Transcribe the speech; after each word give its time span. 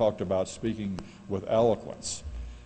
talked 0.00 0.22
about 0.22 0.48
speaking 0.48 0.98
with 1.28 1.44
eloquence. 1.46 2.24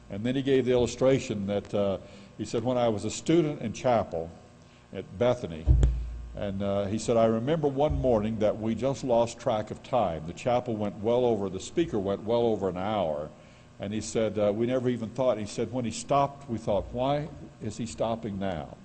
And 0.09 0.23
then 0.23 0.37
he 0.37 0.43
gave 0.43 0.67
the 0.67 0.71
illustration 0.71 1.49
that 1.49 1.75
uh, 1.75 1.99
he 2.39 2.45
said, 2.45 2.63
when 2.63 2.79
I 2.79 2.87
was 2.87 3.05
a 3.05 3.11
student 3.11 3.61
in 3.61 3.73
chapel 3.73 4.31
at 4.93 5.05
Bethany, 5.19 5.67
and 6.37 6.63
uh, 6.63 6.85
he 6.85 6.97
said, 6.97 7.17
I 7.17 7.25
remember 7.25 7.67
one 7.67 8.01
morning 8.01 8.39
that 8.39 8.61
we 8.61 8.77
just 8.77 9.03
lost 9.03 9.41
track 9.41 9.73
of 9.73 9.83
time. 9.83 10.23
The 10.29 10.33
chapel 10.33 10.77
went 10.77 10.95
well 10.99 11.25
over, 11.25 11.49
the 11.49 11.59
speaker 11.59 11.99
went 11.99 12.23
well 12.23 12.43
over 12.43 12.69
an 12.69 12.77
hour. 12.77 13.31
And 13.81 13.93
he 13.93 14.01
said, 14.01 14.39
uh, 14.39 14.53
we 14.55 14.67
never 14.67 14.89
even 14.89 15.09
thought. 15.09 15.37
He 15.37 15.47
said, 15.47 15.73
when 15.73 15.85
he 15.85 15.91
stopped, 15.91 16.49
we 16.49 16.59
thought, 16.59 16.85
why 16.93 17.29
is 17.61 17.77
he 17.77 17.87
stopping 17.87 18.39
now? 18.39 18.77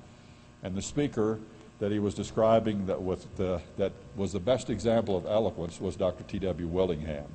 And 0.63 0.75
the 0.75 0.81
speaker 0.81 1.38
that 1.77 1.91
he 1.91 1.99
was 1.99 2.16
describing 2.16 2.88
that, 2.88 2.99
with 2.99 3.35
the, 3.38 3.61
that 3.77 3.91
was 4.16 4.33
the 4.33 4.39
best 4.39 4.71
example 4.71 5.16
of 5.16 5.27
eloquence 5.27 5.79
was 5.79 5.95
Dr. 5.95 6.23
T.W. 6.23 6.67
Willingham. 6.67 7.27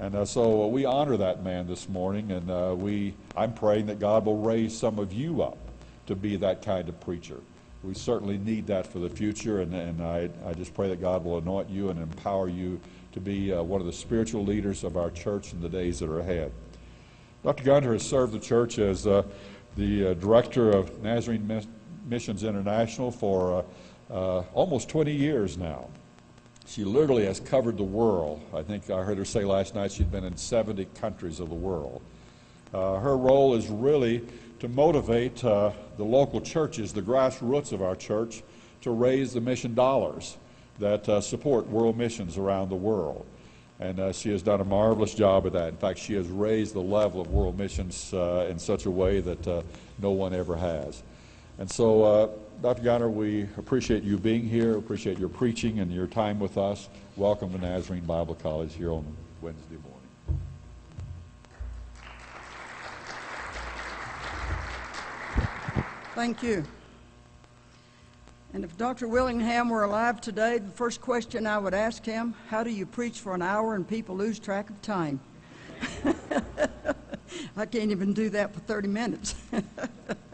And 0.00 0.14
uh, 0.14 0.24
so 0.24 0.62
uh, 0.62 0.66
we 0.68 0.84
honor 0.84 1.16
that 1.16 1.42
man 1.42 1.66
this 1.66 1.88
morning, 1.88 2.30
and 2.30 2.48
uh, 2.48 2.74
we, 2.76 3.14
I'm 3.36 3.52
praying 3.52 3.86
that 3.86 3.98
God 3.98 4.26
will 4.26 4.38
raise 4.38 4.76
some 4.76 4.98
of 4.98 5.12
you 5.12 5.42
up 5.42 5.58
to 6.06 6.14
be 6.14 6.36
that 6.36 6.62
kind 6.62 6.88
of 6.88 7.00
preacher. 7.00 7.38
We 7.82 7.94
certainly 7.94 8.38
need 8.38 8.68
that 8.68 8.86
for 8.86 9.00
the 9.00 9.08
future, 9.08 9.60
and, 9.60 9.74
and 9.74 10.00
I, 10.00 10.30
I 10.46 10.52
just 10.52 10.72
pray 10.72 10.88
that 10.88 11.00
God 11.00 11.24
will 11.24 11.38
anoint 11.38 11.68
you 11.68 11.90
and 11.90 12.00
empower 12.00 12.48
you 12.48 12.80
to 13.12 13.20
be 13.20 13.52
uh, 13.52 13.62
one 13.62 13.80
of 13.80 13.88
the 13.88 13.92
spiritual 13.92 14.44
leaders 14.44 14.84
of 14.84 14.96
our 14.96 15.10
church 15.10 15.52
in 15.52 15.60
the 15.60 15.68
days 15.68 15.98
that 15.98 16.08
are 16.08 16.20
ahead. 16.20 16.52
Dr. 17.42 17.64
Gunter 17.64 17.92
has 17.92 18.04
served 18.04 18.32
the 18.32 18.38
church 18.38 18.78
as 18.78 19.04
uh, 19.04 19.24
the 19.76 20.08
uh, 20.08 20.14
director 20.14 20.70
of 20.70 21.02
Nazarene 21.02 21.66
Missions 22.06 22.44
International 22.44 23.10
for 23.10 23.64
almost 24.10 24.88
20 24.88 25.12
years 25.12 25.58
now. 25.58 25.88
She 26.68 26.84
literally 26.84 27.24
has 27.24 27.40
covered 27.40 27.78
the 27.78 27.82
world. 27.82 28.42
I 28.52 28.62
think 28.62 28.90
I 28.90 29.02
heard 29.02 29.16
her 29.16 29.24
say 29.24 29.42
last 29.42 29.74
night 29.74 29.90
she'd 29.90 30.12
been 30.12 30.24
in 30.24 30.36
70 30.36 30.84
countries 31.00 31.40
of 31.40 31.48
the 31.48 31.54
world. 31.54 32.02
Uh, 32.74 32.98
her 32.98 33.16
role 33.16 33.54
is 33.54 33.68
really 33.68 34.22
to 34.60 34.68
motivate 34.68 35.42
uh, 35.42 35.70
the 35.96 36.04
local 36.04 36.42
churches, 36.42 36.92
the 36.92 37.00
grassroots 37.00 37.72
of 37.72 37.80
our 37.80 37.96
church, 37.96 38.42
to 38.82 38.90
raise 38.90 39.32
the 39.32 39.40
mission 39.40 39.74
dollars 39.74 40.36
that 40.78 41.08
uh, 41.08 41.22
support 41.22 41.66
world 41.68 41.96
missions 41.96 42.36
around 42.36 42.68
the 42.68 42.76
world. 42.76 43.24
And 43.80 43.98
uh, 43.98 44.12
she 44.12 44.30
has 44.32 44.42
done 44.42 44.60
a 44.60 44.64
marvelous 44.64 45.14
job 45.14 45.46
of 45.46 45.54
that. 45.54 45.68
In 45.68 45.76
fact, 45.78 45.98
she 45.98 46.12
has 46.14 46.28
raised 46.28 46.74
the 46.74 46.82
level 46.82 47.22
of 47.22 47.28
world 47.28 47.56
missions 47.56 48.12
uh, 48.12 48.46
in 48.50 48.58
such 48.58 48.84
a 48.84 48.90
way 48.90 49.20
that 49.20 49.48
uh, 49.48 49.62
no 50.00 50.10
one 50.10 50.34
ever 50.34 50.54
has. 50.54 51.02
And 51.58 51.68
so 51.68 52.04
uh, 52.04 52.28
Dr. 52.62 52.82
Gunter, 52.82 53.10
we 53.10 53.48
appreciate 53.56 54.04
you 54.04 54.16
being 54.16 54.42
here, 54.42 54.76
appreciate 54.76 55.18
your 55.18 55.28
preaching 55.28 55.80
and 55.80 55.92
your 55.92 56.06
time 56.06 56.38
with 56.38 56.56
us. 56.56 56.88
Welcome 57.16 57.52
to 57.52 57.58
Nazarene 57.58 58.04
Bible 58.04 58.36
College 58.36 58.74
here 58.74 58.92
on 58.92 59.04
Wednesday 59.42 59.76
morning. 59.82 60.40
Thank 66.14 66.44
you. 66.44 66.64
And 68.54 68.64
if 68.64 68.76
Dr. 68.76 69.08
Willingham 69.08 69.68
were 69.68 69.82
alive 69.82 70.20
today, 70.20 70.58
the 70.58 70.70
first 70.70 71.00
question 71.00 71.44
I 71.44 71.58
would 71.58 71.74
ask 71.74 72.04
him, 72.04 72.34
how 72.48 72.62
do 72.62 72.70
you 72.70 72.86
preach 72.86 73.18
for 73.18 73.34
an 73.34 73.42
hour 73.42 73.74
and 73.74 73.86
people 73.86 74.16
lose 74.16 74.38
track 74.38 74.70
of 74.70 74.80
time? 74.80 75.18
I 77.56 77.66
can't 77.66 77.90
even 77.90 78.12
do 78.12 78.30
that 78.30 78.54
for 78.54 78.60
30 78.60 78.88
minutes. 78.88 79.34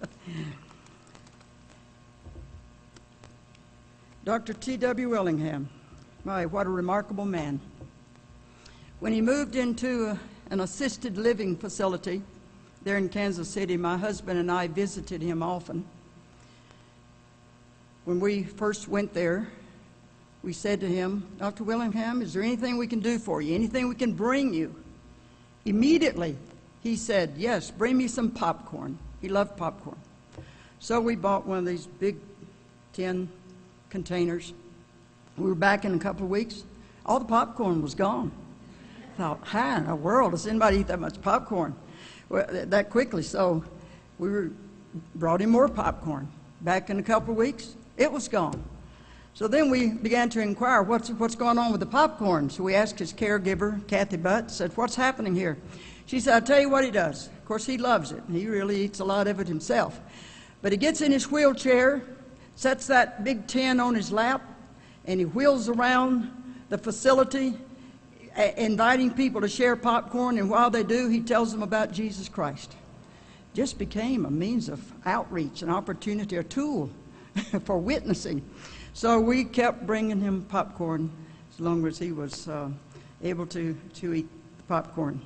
Dr. 4.25 4.55
T.W. 4.55 5.11
Willingham. 5.11 5.69
My, 6.25 6.47
what 6.47 6.67
a 6.67 6.71
remarkable 6.71 7.27
man. 7.27 7.61
When 9.01 9.13
he 9.13 9.21
moved 9.21 9.55
into 9.55 10.07
a, 10.07 10.21
an 10.51 10.61
assisted 10.61 11.19
living 11.19 11.59
facility 11.59 12.23
there 12.85 12.97
in 12.97 13.11
Kansas 13.11 13.51
City, 13.51 13.77
my 13.77 13.99
husband 13.99 14.39
and 14.41 14.51
I 14.51 14.67
visited 14.67 15.21
him 15.21 15.43
often. 15.43 15.85
When 18.07 18.19
we 18.19 18.45
first 18.45 18.89
went 18.89 19.13
there, 19.13 19.47
we 20.43 20.55
said 20.55 20.81
to 20.81 20.89
him, 20.89 21.27
Dr. 21.39 21.65
Willingham, 21.65 22.23
is 22.23 22.33
there 22.33 22.43
anything 22.43 22.79
we 22.79 22.87
can 22.87 23.01
do 23.01 23.19
for 23.19 23.43
you? 23.43 23.55
Anything 23.55 23.91
we 23.91 23.95
can 23.95 24.15
bring 24.15 24.55
you? 24.55 24.75
Immediately, 25.67 26.35
he 26.83 26.97
said, 26.97 27.35
Yes, 27.37 27.71
bring 27.71 27.99
me 27.99 28.09
some 28.09 28.31
popcorn. 28.31 28.99
He 29.21 29.29
loved 29.29 29.59
popcorn. 29.59 29.99
So 30.79 30.99
we 30.99 31.15
bought 31.15 31.47
one 31.47 31.59
of 31.59 31.67
these 31.67 31.87
big 31.87 32.17
tin 32.95 33.29
containers. 33.95 34.53
We 35.39 35.45
were 35.45 35.55
back 35.55 35.85
in 35.85 35.95
a 35.95 35.99
couple 36.01 36.25
of 36.25 36.31
weeks. 36.31 36.65
All 37.07 37.21
the 37.21 37.27
popcorn 37.27 37.81
was 37.81 37.95
gone. 37.95 38.33
I 39.15 39.17
thought, 39.17 39.41
how 39.45 39.77
in 39.77 39.87
the 39.87 39.95
world 39.95 40.33
does 40.33 40.49
anybody 40.49 40.79
eat 40.79 40.89
that 40.89 40.99
much 40.99 41.23
popcorn 41.23 41.77
well, 42.29 42.45
that 42.51 42.91
quickly? 42.91 43.23
So 43.23 43.63
we 44.19 44.31
were, 44.31 44.51
brought 45.15 45.41
him 45.41 45.51
more 45.51 45.69
popcorn. 45.69 46.27
Back 46.63 46.91
in 46.91 46.99
a 46.99 47.05
couple 47.05 47.31
of 47.31 47.37
weeks, 47.37 47.77
it 47.97 48.11
was 48.11 48.27
gone. 48.27 48.65
So 49.33 49.47
then 49.47 49.71
we 49.71 49.91
began 49.91 50.29
to 50.31 50.41
inquire 50.41 50.83
what's, 50.83 51.11
what's 51.11 51.37
going 51.37 51.57
on 51.57 51.71
with 51.71 51.79
the 51.79 51.87
popcorn. 51.87 52.51
So 52.51 52.65
we 52.65 52.75
asked 52.75 52.99
his 52.99 53.13
caregiver, 53.13 53.87
Kathy 53.87 54.17
Butt, 54.17 54.51
said, 54.51 54.77
What's 54.77 54.97
happening 54.97 55.37
here? 55.37 55.57
She 56.07 56.19
said, 56.19 56.35
I'll 56.35 56.43
tell 56.43 56.61
you 56.61 56.69
what 56.69 56.83
he 56.83 56.91
does. 56.91 57.29
Of 57.29 57.45
course, 57.45 57.65
he 57.65 57.79
loves 57.79 58.11
it. 58.11 58.25
He 58.29 58.49
really 58.49 58.87
eats 58.87 58.99
a 58.99 59.05
lot 59.05 59.29
of 59.29 59.39
it 59.39 59.47
himself. 59.47 60.01
But 60.63 60.73
he 60.73 60.79
gets 60.79 61.01
in 61.01 61.13
his 61.13 61.31
wheelchair 61.31 62.03
sets 62.57 62.87
that 62.87 63.25
big 63.25 63.47
tin 63.47 63.81
on 63.81 63.95
his 63.95 64.13
lap, 64.13 64.43
and 65.05 65.21
he 65.21 65.27
wheels 65.27 65.69
around 65.69 66.31
the 66.69 66.79
facility 66.79 67.55
inviting 68.57 69.11
people 69.13 69.41
to 69.41 69.49
share 69.49 69.77
popcorn, 69.77 70.39
and 70.39 70.51
while 70.51 70.71
they 70.71 70.83
do, 70.83 71.09
he 71.09 71.21
tells 71.21 71.53
them 71.53 71.63
about 71.63 71.93
Jesus 71.93 72.29
Christ. 72.29 72.75
Just 73.53 73.79
became 73.79 74.27
a 74.27 74.31
means 74.31 74.69
of 74.69 74.81
outreach, 75.07 75.63
an 75.63 75.71
opportunity, 75.71 76.37
a 76.37 76.43
tool 76.43 76.91
for 77.65 77.79
witnessing. 77.79 78.43
So 78.93 79.21
we 79.21 79.45
kept 79.45 79.87
bringing 79.87 80.21
him 80.21 80.43
popcorn 80.49 81.11
as 81.53 81.61
long 81.61 81.87
as 81.87 81.99
he 81.99 82.11
was 82.13 82.49
uh, 82.49 82.71
able 83.23 83.47
to, 83.47 83.77
to 83.95 84.15
eat 84.15 84.29
popcorn. 84.67 85.21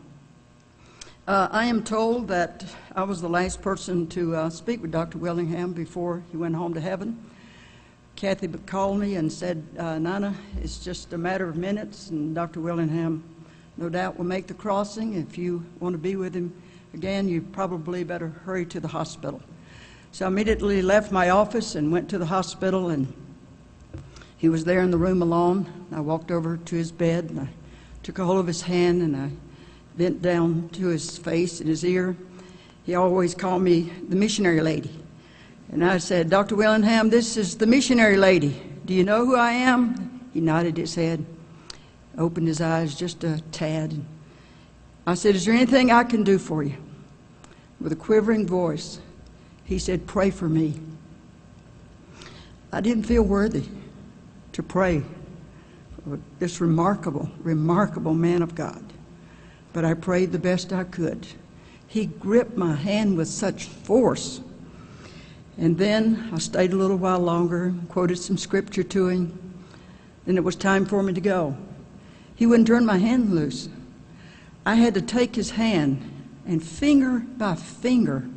Uh, 1.29 1.47
I 1.51 1.67
am 1.67 1.85
told 1.85 2.29
that 2.29 2.65
I 2.97 3.03
was 3.03 3.21
the 3.21 3.29
last 3.29 3.61
person 3.61 4.07
to 4.07 4.35
uh, 4.35 4.49
speak 4.49 4.81
with 4.81 4.91
Dr. 4.91 5.19
Willingham 5.19 5.75
before 5.75 6.23
he 6.31 6.39
went 6.39 6.55
home 6.55 6.73
to 6.73 6.81
heaven. 6.81 7.23
Kathy 8.17 8.49
called 8.49 8.99
me 8.99 9.17
and 9.17 9.31
said, 9.31 9.63
uh, 9.79 9.99
Nina, 9.99 10.35
it's 10.63 10.79
just 10.79 11.13
a 11.13 11.19
matter 11.19 11.47
of 11.47 11.55
minutes, 11.55 12.09
and 12.09 12.35
Dr. 12.35 12.61
Willingham 12.61 13.23
no 13.77 13.91
doubt 13.91 14.17
will 14.17 14.25
make 14.25 14.47
the 14.47 14.55
crossing. 14.55 15.17
If 15.17 15.37
you 15.37 15.67
want 15.81 15.93
to 15.93 15.99
be 15.99 16.17
with 16.17 16.33
him 16.33 16.51
again, 16.95 17.29
you 17.29 17.43
probably 17.43 18.05
better 18.05 18.29
hurry 18.47 18.65
to 18.65 18.81
the 18.81 18.89
hospital. 18.89 19.43
So 20.13 20.25
I 20.25 20.29
immediately 20.29 20.81
left 20.81 21.13
my 21.13 21.29
office 21.29 21.75
and 21.75 21.93
went 21.93 22.09
to 22.09 22.17
the 22.17 22.25
hospital, 22.25 22.89
and 22.89 23.13
he 24.39 24.49
was 24.49 24.65
there 24.65 24.81
in 24.81 24.91
the 24.91 24.97
room 24.97 25.21
alone. 25.21 25.71
I 25.93 26.01
walked 26.01 26.31
over 26.31 26.57
to 26.57 26.75
his 26.75 26.91
bed, 26.91 27.25
and 27.29 27.41
I 27.41 27.49
took 28.03 28.19
a 28.19 28.25
hold 28.25 28.39
of 28.39 28.47
his 28.47 28.63
hand, 28.63 29.03
and 29.03 29.15
I 29.15 29.31
bent 29.99 30.23
down 30.23 30.69
to 30.71 30.87
his 30.87 31.19
face 31.19 31.59
and 31.59 31.69
his 31.69 31.85
ear. 31.85 32.17
He 32.85 32.95
always 32.95 33.35
called 33.35 33.63
me 33.63 33.93
the 34.09 34.15
missionary 34.15 34.61
lady. 34.61 34.91
And 35.73 35.85
I 35.85 35.99
said, 35.99 36.31
Dr. 36.31 36.55
Willingham, 36.55 37.11
this 37.11 37.37
is 37.37 37.59
the 37.59 37.67
missionary 37.67 38.17
lady. 38.17 38.63
Do 38.87 38.95
you 38.95 39.03
know 39.03 39.27
who 39.27 39.35
I 39.37 39.51
am? 39.51 40.31
He 40.33 40.41
nodded 40.41 40.77
his 40.77 40.95
head, 40.95 41.27
opened 42.17 42.47
his 42.47 42.61
eyes 42.61 42.95
just 42.95 43.25
a 43.25 43.43
tad. 43.51 44.01
I 45.07 45.15
said, 45.15 45.35
Is 45.35 45.45
there 45.45 45.55
anything 45.55 45.91
I 45.91 46.05
can 46.05 46.23
do 46.23 46.39
for 46.39 46.63
you? 46.63 46.77
With 47.81 47.93
a 47.93 47.97
quivering 47.97 48.47
voice, 48.47 49.01
he 49.65 49.79
said, 49.79 50.07
Pray 50.07 50.31
for 50.31 50.49
me. 50.49 50.81
I 52.73 52.81
didn't 52.81 53.05
feel 53.05 53.23
worthy 53.23 53.65
to 54.53 54.63
pray 54.63 55.03
for 56.05 56.19
this 56.39 56.61
remarkable, 56.61 57.29
remarkable 57.43 58.15
man 58.15 58.43
of 58.43 58.55
God 58.55 58.83
but 59.73 59.85
I 59.85 59.95
prayed 59.95 60.33
the 60.33 60.39
best 60.39 60.73
I 60.73 60.85
could. 60.85 61.27
He 61.87 62.07
gripped 62.07 62.57
my 62.57 62.75
hand 62.75 63.17
with 63.17 63.29
such 63.29 63.65
force. 63.65 64.41
And 65.57 65.77
then 65.77 66.31
I 66.33 66.39
stayed 66.39 66.73
a 66.73 66.77
little 66.77 66.97
while 66.97 67.21
longer, 67.21 67.75
quoted 67.89 68.17
some 68.19 68.39
scripture 68.39 68.83
to 68.85 69.09
him. 69.09 69.39
Then 70.27 70.37
it 70.37 70.45
was 70.45 70.57
time 70.57 70.87
for 70.87 71.03
me 71.03 71.13
to 71.13 71.21
go. 71.21 71.57
He 72.37 72.47
wouldn't 72.47 72.69
turn 72.69 72.87
my 72.87 72.99
hand 72.99 73.35
loose. 73.35 73.69
I 74.65 74.75
had 74.75 74.95
to 74.95 75.03
take 75.03 75.35
his 75.35 75.51
hand 75.51 76.03
and 76.47 76.63
finger 76.63 77.21
by 77.37 77.55
finger 77.55 78.29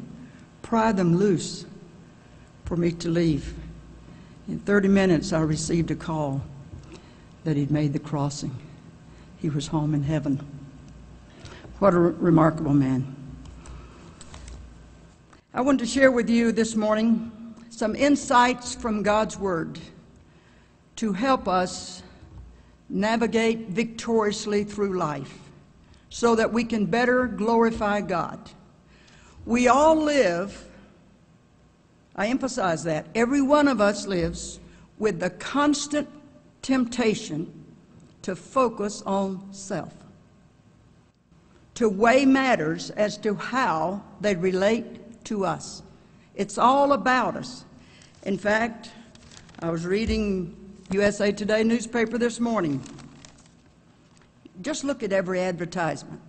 pry 0.62 0.92
them 0.92 1.18
loose 1.18 1.66
for 2.64 2.78
me 2.78 2.92
to 2.94 3.10
leave. 3.10 3.54
In 4.48 4.60
30 4.60 4.88
minutes, 4.88 5.34
I 5.34 5.42
received 5.42 5.92
a 5.92 5.96
call 5.96 6.42
that 7.44 7.58
he'd 7.58 7.72
made 7.72 7.92
the 7.92 8.00
crossing. 8.00 8.56
He 9.38 9.50
was 9.50 9.68
home 9.68 9.94
in 9.94 10.04
heaven. 10.04 10.48
What 11.82 11.96
a 11.96 12.00
re- 12.00 12.14
remarkable 12.20 12.76
man. 12.76 13.16
I 15.52 15.62
want 15.62 15.80
to 15.80 15.86
share 15.88 16.12
with 16.12 16.30
you 16.30 16.52
this 16.52 16.76
morning 16.76 17.56
some 17.72 17.96
insights 17.96 18.76
from 18.76 19.02
God's 19.02 19.40
Word 19.40 19.80
to 20.98 21.12
help 21.12 21.48
us 21.48 22.04
navigate 22.88 23.70
victoriously 23.70 24.64
through 24.64 24.96
life, 24.96 25.40
so 26.10 26.36
that 26.36 26.54
we 26.54 26.66
can 26.66 26.86
better 26.86 27.26
glorify 27.26 28.02
God. 28.02 28.52
We 29.48 29.68
all 29.68 29.96
live, 29.96 30.64
I 32.16 32.28
emphasize 32.28 32.84
that, 32.84 33.08
every 33.16 33.42
one 33.42 33.68
of 33.68 33.82
us 33.82 34.06
lives 34.06 34.60
with 35.00 35.20
the 35.20 35.32
constant 35.32 36.08
temptation 36.62 37.52
to 38.22 38.36
focus 38.36 39.02
on 39.02 39.52
self, 39.52 39.96
to 41.82 41.90
weigh 41.90 42.26
matters 42.26 42.92
as 42.92 43.18
to 43.18 43.34
how 43.34 44.00
they 44.22 44.36
relate 44.36 45.26
to 45.26 45.44
us. 45.44 45.82
It's 46.36 46.60
all 46.60 46.94
about 46.94 47.36
us. 47.36 47.66
In 48.22 48.38
fact, 48.38 48.92
I 49.62 49.72
was 49.72 49.84
reading 49.84 50.56
USA 50.92 51.32
Today 51.32 51.64
newspaper 51.64 52.20
this 52.20 52.40
morning. 52.40 52.84
Just 54.62 54.84
look 54.84 55.02
at 55.02 55.12
every 55.12 55.40
advertisement. 55.42 56.22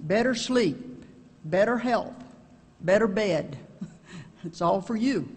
Better 0.00 0.34
sleep, 0.34 1.04
better 1.44 1.78
health, 1.78 2.14
better 2.80 3.06
bed. 3.06 3.56
It's 4.44 4.60
all 4.60 4.80
for 4.80 4.96
you. 4.96 5.28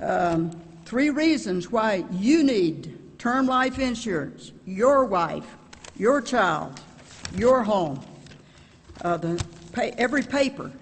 Um, 0.00 0.50
three 0.84 1.10
reasons 1.10 1.72
why 1.72 2.04
you 2.12 2.44
need 2.44 3.18
term 3.18 3.46
life 3.46 3.80
insurance 3.80 4.52
your 4.64 5.04
wife, 5.04 5.56
your 5.96 6.20
child, 6.22 6.80
your 7.34 7.64
home. 7.64 8.00
Uh, 9.02 9.16
the, 9.18 9.44
every 9.98 10.22
paper, 10.22 10.72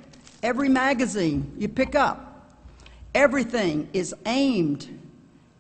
every 0.43 0.69
magazine 0.69 1.53
you 1.59 1.69
pick 1.69 1.95
up, 1.95 2.49
everything 3.15 3.89
is 3.93 4.15
aimed 4.27 5.01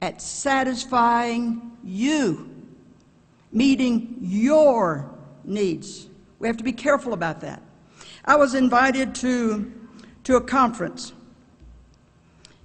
at 0.00 0.22
satisfying 0.22 1.72
you, 1.82 2.48
meeting 3.52 4.16
your 4.20 5.10
needs. 5.44 6.06
We 6.38 6.46
have 6.46 6.56
to 6.58 6.64
be 6.64 6.72
careful 6.72 7.12
about 7.12 7.40
that. 7.40 7.60
I 8.24 8.36
was 8.36 8.54
invited 8.54 9.14
to, 9.16 9.72
to 10.24 10.36
a 10.36 10.40
conference. 10.40 11.12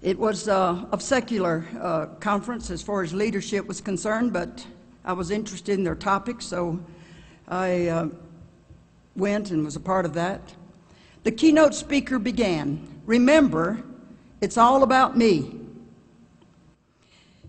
It 0.02 0.18
was 0.18 0.48
uh, 0.48 0.86
a 0.92 1.00
secular 1.00 1.66
uh, 1.82 2.06
conference 2.20 2.70
as 2.70 2.82
far 2.82 3.04
as 3.04 3.14
leadership 3.14 3.68
was 3.68 3.82
concerned, 3.82 4.34
but 4.34 4.66
I 5.04 5.14
was 5.14 5.32
interested 5.32 5.74
in 5.74 5.84
their 5.84 5.96
topic, 5.96 6.42
so 6.42 6.80
I 7.48 7.88
uh, 7.88 8.08
went 9.16 9.52
and 9.52 9.66
was 9.66 9.76
a 9.76 9.80
part 9.80 10.06
of 10.06 10.14
that. 10.14 10.54
The 11.24 11.32
keynote 11.32 11.76
speaker 11.76 12.20
began 12.20 12.88
Remember, 13.06 13.84
it's 14.40 14.58
all 14.58 14.84
about 14.84 15.18
me. 15.18 15.60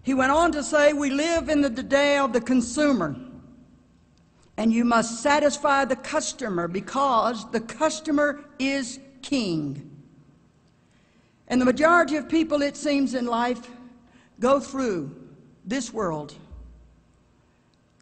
He 0.03 0.15
went 0.15 0.33
on 0.33 0.53
to 0.53 0.63
say, 0.63 0.93
We 0.93 1.11
live 1.11 1.49
in 1.49 1.61
the 1.61 1.71
day 1.71 2.19
of 2.19 2.33
the 2.33 2.41
consumer, 2.41 3.15
and 4.57 4.73
you 4.73 4.85
must 4.85 5.23
satisfy 5.23 5.85
the 5.85 5.97
customer 5.97 6.67
because 6.67 7.51
the 7.51 7.61
customer 7.61 8.45
is 8.59 8.99
king. 9.23 9.87
And 11.49 11.61
the 11.61 11.67
majority 11.67 12.17
of 12.17 12.29
people, 12.29 12.63
it 12.63 12.77
seems, 12.77 13.15
in 13.15 13.27
life 13.27 13.69
go 14.39 14.59
through 14.59 15.15
this 15.67 15.93
world 15.93 16.35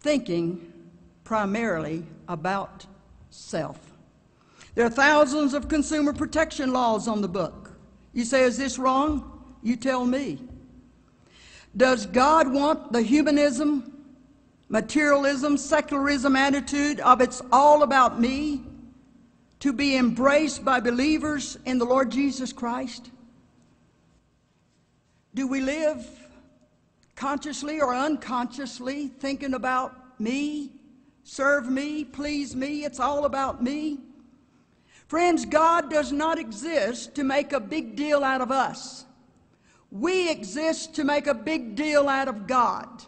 thinking 0.00 0.72
primarily 1.24 2.04
about 2.28 2.86
self. 3.30 3.78
There 4.74 4.86
are 4.86 4.90
thousands 4.90 5.54
of 5.54 5.68
consumer 5.68 6.12
protection 6.12 6.72
laws 6.72 7.08
on 7.08 7.20
the 7.20 7.28
book. 7.28 7.72
You 8.12 8.24
say, 8.24 8.42
is 8.42 8.56
this 8.56 8.78
wrong? 8.78 9.56
You 9.62 9.76
tell 9.76 10.04
me. 10.04 10.38
Does 11.76 12.06
God 12.06 12.52
want 12.52 12.92
the 12.92 13.02
humanism, 13.02 14.06
materialism, 14.68 15.56
secularism 15.56 16.36
attitude 16.36 17.00
of 17.00 17.20
it's 17.20 17.42
all 17.52 17.82
about 17.82 18.20
me 18.20 18.64
to 19.60 19.72
be 19.72 19.96
embraced 19.96 20.64
by 20.64 20.80
believers 20.80 21.58
in 21.64 21.78
the 21.78 21.84
Lord 21.84 22.10
Jesus 22.10 22.52
Christ? 22.52 23.10
Do 25.34 25.46
we 25.46 25.60
live 25.60 26.06
consciously 27.16 27.80
or 27.80 27.94
unconsciously 27.94 29.08
thinking 29.08 29.54
about 29.54 30.20
me, 30.20 30.72
serve 31.28 31.68
me, 31.68 32.04
please 32.04 32.56
me? 32.56 32.84
It's 32.84 32.98
all 32.98 33.26
about 33.26 33.62
me. 33.62 33.98
Friends, 35.08 35.44
God 35.44 35.90
does 35.90 36.10
not 36.10 36.38
exist 36.38 37.14
to 37.16 37.22
make 37.22 37.52
a 37.52 37.60
big 37.60 37.96
deal 37.96 38.24
out 38.24 38.40
of 38.40 38.50
us. 38.50 39.04
We 39.90 40.30
exist 40.30 40.94
to 40.94 41.04
make 41.04 41.26
a 41.26 41.34
big 41.34 41.74
deal 41.74 42.08
out 42.08 42.28
of 42.28 42.46
God. 42.46 43.04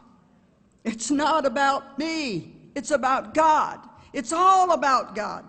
It's 0.85 1.11
not 1.11 1.47
about 1.47 1.99
me, 1.99 2.55
it's 2.75 2.91
about 2.91 3.35
God. 3.35 3.81
It's 4.13 4.33
all 4.33 4.73
about 4.73 5.15
God. 5.15 5.45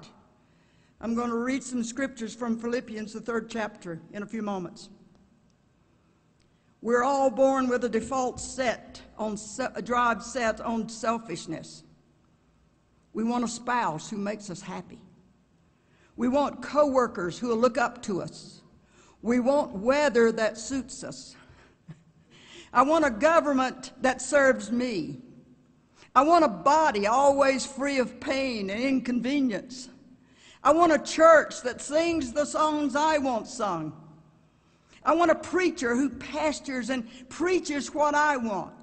I'm 1.02 1.16
going 1.16 1.30
to 1.30 1.38
read 1.38 1.64
some 1.64 1.84
scriptures 1.84 2.36
from 2.36 2.60
Philippians, 2.60 3.14
the 3.14 3.22
third 3.22 3.50
chapter, 3.50 4.00
in 4.14 4.24
a 4.24 4.26
few 4.26 4.44
moments. 4.44 4.90
We're 6.82 7.04
all 7.04 7.32
born 7.32 7.68
with 7.70 7.84
a 7.86 7.90
default 7.90 8.40
set 8.40 9.02
on 9.18 9.38
a 9.76 9.82
drive 9.82 10.24
set 10.24 10.62
on 10.62 10.88
selfishness. 10.88 11.84
We 13.14 13.24
want 13.24 13.44
a 13.44 13.48
spouse 13.48 14.10
who 14.10 14.18
makes 14.18 14.50
us 14.50 14.62
happy. 14.62 15.00
We 16.16 16.28
want 16.28 16.62
coworkers 16.62 17.38
who 17.38 17.50
will 17.50 17.58
look 17.58 17.78
up 17.78 18.02
to 18.04 18.22
us. 18.22 18.62
We 19.22 19.40
want 19.40 19.76
weather 19.76 20.32
that 20.32 20.58
suits 20.58 21.04
us. 21.04 21.36
I 22.74 22.84
want 22.84 23.06
a 23.06 23.10
government 23.10 23.92
that 24.02 24.22
serves 24.22 24.72
me. 24.72 25.20
I 26.16 26.24
want 26.24 26.44
a 26.44 26.50
body 26.50 27.08
always 27.08 27.66
free 27.66 28.00
of 28.00 28.20
pain 28.20 28.70
and 28.70 28.82
inconvenience. 28.82 29.90
I 30.64 30.72
want 30.74 30.92
a 30.92 31.00
church 31.00 31.62
that 31.62 31.82
sings 31.82 32.34
the 32.34 32.46
songs 32.46 32.96
I 32.96 33.18
want 33.18 33.48
sung. 33.48 33.94
I 35.04 35.16
want 35.16 35.32
a 35.32 35.36
preacher 35.36 35.96
who 35.96 36.10
pastors 36.10 36.90
and 36.90 37.08
preaches 37.30 37.94
what 37.94 38.14
I 38.14 38.38
want. 38.38 38.81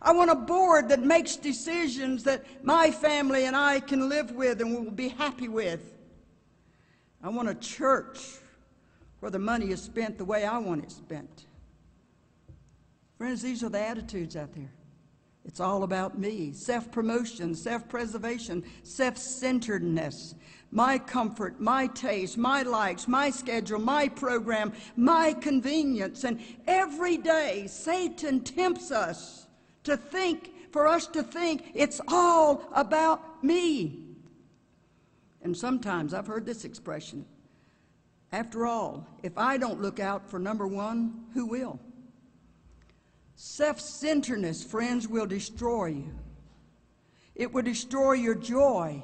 I 0.00 0.12
want 0.12 0.30
a 0.30 0.34
board 0.34 0.88
that 0.90 1.02
makes 1.02 1.36
decisions 1.36 2.24
that 2.24 2.44
my 2.64 2.90
family 2.90 3.44
and 3.44 3.56
I 3.56 3.80
can 3.80 4.08
live 4.08 4.32
with 4.32 4.60
and 4.60 4.74
will 4.74 4.90
be 4.90 5.08
happy 5.08 5.48
with. 5.48 5.94
I 7.22 7.28
want 7.30 7.48
a 7.48 7.54
church 7.54 8.20
where 9.20 9.30
the 9.30 9.38
money 9.38 9.70
is 9.70 9.82
spent 9.82 10.18
the 10.18 10.24
way 10.24 10.44
I 10.44 10.58
want 10.58 10.84
it 10.84 10.92
spent. 10.92 11.46
Friends, 13.16 13.42
these 13.42 13.64
are 13.64 13.68
the 13.68 13.80
attitudes 13.80 14.36
out 14.36 14.54
there. 14.54 14.70
It's 15.44 15.60
all 15.60 15.82
about 15.82 16.18
me 16.18 16.52
self 16.52 16.92
promotion, 16.92 17.54
self 17.54 17.88
preservation, 17.88 18.62
self 18.84 19.16
centeredness 19.16 20.34
my 20.70 20.98
comfort, 20.98 21.60
my 21.60 21.86
taste, 21.88 22.36
my 22.36 22.62
likes, 22.62 23.08
my 23.08 23.30
schedule, 23.30 23.78
my 23.78 24.08
program, 24.08 24.72
my 24.96 25.32
convenience. 25.32 26.24
And 26.24 26.40
every 26.66 27.16
day, 27.16 27.66
Satan 27.68 28.40
tempts 28.40 28.90
us 28.90 29.46
to 29.88 29.96
think, 29.96 30.72
for 30.72 30.86
us 30.86 31.06
to 31.08 31.22
think, 31.22 31.72
it's 31.74 32.00
all 32.08 32.62
about 32.74 33.42
me. 33.44 34.04
And 35.42 35.56
sometimes 35.56 36.14
I've 36.14 36.26
heard 36.26 36.46
this 36.46 36.64
expression 36.64 37.24
after 38.30 38.66
all, 38.66 39.06
if 39.22 39.36
I 39.36 39.56
don't 39.56 39.80
look 39.80 40.00
out 40.00 40.30
for 40.30 40.38
number 40.38 40.66
one, 40.66 41.24
who 41.34 41.46
will? 41.46 41.80
Self 43.36 43.80
centeredness, 43.80 44.62
friends, 44.62 45.08
will 45.08 45.26
destroy 45.26 45.86
you. 45.86 46.14
It 47.34 47.52
will 47.52 47.62
destroy 47.62 48.12
your 48.12 48.34
joy 48.34 49.02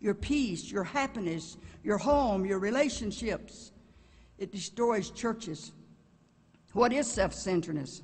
your 0.00 0.14
peace, 0.14 0.70
your 0.70 0.84
happiness, 0.84 1.56
your 1.82 1.98
home, 1.98 2.44
your 2.44 2.58
relationships. 2.58 3.72
It 4.38 4.52
destroys 4.52 5.10
churches. 5.10 5.72
What 6.72 6.92
is 6.92 7.10
self 7.10 7.32
centeredness? 7.32 8.02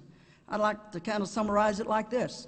I'd 0.48 0.60
like 0.60 0.92
to 0.92 1.00
kind 1.00 1.22
of 1.22 1.28
summarize 1.28 1.80
it 1.80 1.86
like 1.86 2.10
this 2.10 2.46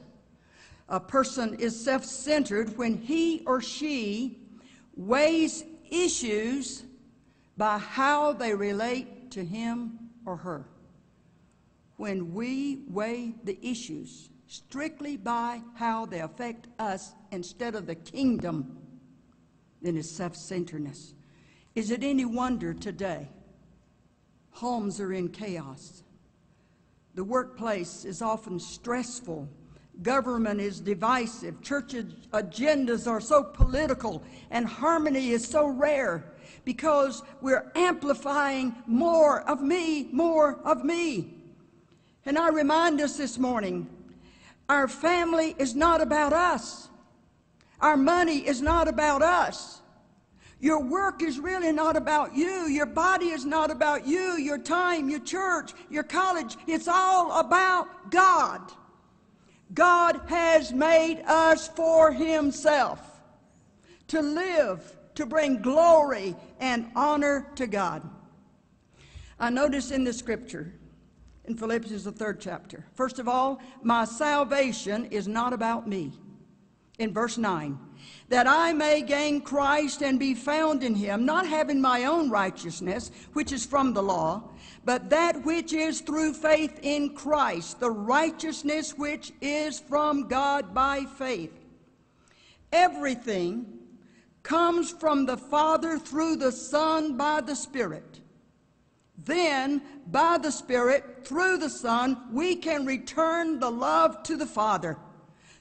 A 0.89 1.01
person 1.01 1.55
is 1.55 1.83
self 1.83 2.05
centered 2.05 2.77
when 2.77 2.97
he 2.99 3.43
or 3.47 3.61
she 3.61 4.39
weighs 4.97 5.65
issues 5.91 6.85
by 7.57 7.79
how 7.79 8.33
they 8.33 8.55
relate 8.55 9.31
to 9.33 9.45
him 9.45 9.99
or 10.27 10.37
her. 10.37 10.67
When 11.97 12.35
we 12.35 12.83
weigh 12.89 13.35
the 13.45 13.59
issues 13.63 14.31
strictly 14.47 15.17
by 15.17 15.61
how 15.75 16.07
they 16.07 16.21
affect 16.21 16.69
us 16.79 17.13
instead 17.33 17.75
of 17.75 17.87
the 17.87 17.95
kingdom 17.95 18.79
than 19.83 19.97
his 19.97 20.11
self 20.11 20.37
centeredness. 20.37 21.15
Is 21.75 21.91
it 21.91 22.05
any 22.05 22.25
wonder 22.25 22.73
today 22.73 23.29
homes 24.51 25.01
are 25.01 25.13
in 25.13 25.29
chaos? 25.29 26.04
The 27.15 27.25
workplace 27.25 28.05
is 28.05 28.23
often 28.23 28.59
stressful. 28.59 29.49
Government 30.03 30.61
is 30.61 30.81
divisive. 30.81 31.63
Church 31.63 31.93
agendas 32.33 33.07
are 33.07 33.21
so 33.21 33.45
political, 33.45 34.25
and 34.51 34.67
harmony 34.67 35.31
is 35.31 35.47
so 35.47 35.69
rare 35.69 36.33
because 36.65 37.23
we're 37.41 37.71
amplifying 37.77 38.75
more 38.87 39.43
of 39.43 39.63
me, 39.63 40.09
more 40.13 40.59
of 40.65 40.85
me. 40.85 41.35
And 42.27 42.39
I 42.39 42.49
remind 42.49 43.01
us 43.01 43.17
this 43.17 43.39
morning 43.39 43.89
our 44.69 44.89
family 44.89 45.55
is 45.59 45.75
not 45.75 46.01
about 46.01 46.33
us. 46.33 46.89
Our 47.81 47.97
money 47.97 48.39
is 48.39 48.63
not 48.63 48.89
about 48.89 49.23
us. 49.23 49.83
Your 50.65 50.81
work 50.81 51.23
is 51.23 51.39
really 51.39 51.73
not 51.73 51.95
about 51.95 52.35
you. 52.35 52.69
Your 52.69 52.87
body 52.87 53.27
is 53.27 53.45
not 53.45 53.71
about 53.71 54.07
you. 54.07 54.39
Your 54.39 54.57
time, 54.57 55.11
your 55.11 55.21
church, 55.21 55.73
your 55.91 56.05
college. 56.05 56.57
It's 56.67 56.89
all 56.89 57.39
about 57.39 58.11
God. 58.11 58.73
God 59.75 60.23
has 60.27 60.73
made 60.73 61.21
us 61.27 61.69
for 61.69 62.13
Himself 62.13 62.99
to 64.09 64.23
live, 64.23 64.97
to 65.17 65.27
bring 65.27 65.61
glory 65.61 66.35
and 66.61 66.91
honor 66.97 67.47
to 67.57 67.67
God. 67.67 68.09
I 69.39 69.51
notice 69.51 69.91
in 69.91 70.03
the 70.03 70.15
scripture, 70.15 70.73
in 71.45 71.59
Philippians, 71.59 72.05
the 72.05 72.13
third 72.13 72.41
chapter, 72.41 72.87
first 72.95 73.19
of 73.19 73.29
all, 73.29 73.61
my 73.83 74.07
salvation 74.07 75.05
is 75.11 75.29
not 75.29 75.53
about 75.53 75.87
me. 75.87 76.13
In 76.99 77.13
verse 77.13 77.37
9, 77.37 77.79
that 78.29 78.47
I 78.47 78.73
may 78.73 79.03
gain 79.03 79.41
Christ 79.41 80.03
and 80.03 80.19
be 80.19 80.35
found 80.35 80.83
in 80.83 80.95
him, 80.95 81.25
not 81.25 81.47
having 81.47 81.81
my 81.81 82.05
own 82.05 82.31
righteousness, 82.31 83.11
which 83.33 83.53
is 83.53 83.67
from 83.67 83.93
the 83.93 84.03
law, 84.03 84.43
but 84.85 85.11
that 85.11 85.45
which 85.45 85.73
is 85.73 86.01
through 86.01 86.35
faith 86.35 86.79
in 86.83 87.15
Christ, 87.15 87.81
the 87.81 87.91
righteousness 87.91 88.97
which 88.97 89.33
is 89.41 89.81
from 89.81 90.29
God 90.29 90.75
by 90.75 91.05
faith. 91.05 91.53
Everything 92.73 93.67
comes 94.43 94.91
from 94.91 95.27
the 95.27 95.37
Father 95.37 95.99
through 95.99 96.37
the 96.37 96.53
Son 96.53 97.17
by 97.17 97.41
the 97.41 97.57
Spirit. 97.57 98.21
Then, 99.17 99.81
by 100.09 100.39
the 100.39 100.51
Spirit, 100.51 101.25
through 101.25 101.59
the 101.59 101.71
Son, 101.71 102.19
we 102.33 102.57
can 102.57 102.85
return 102.85 103.61
the 103.61 103.71
love 103.71 104.23
to 104.25 104.37
the 104.37 104.47
Father, 104.47 104.99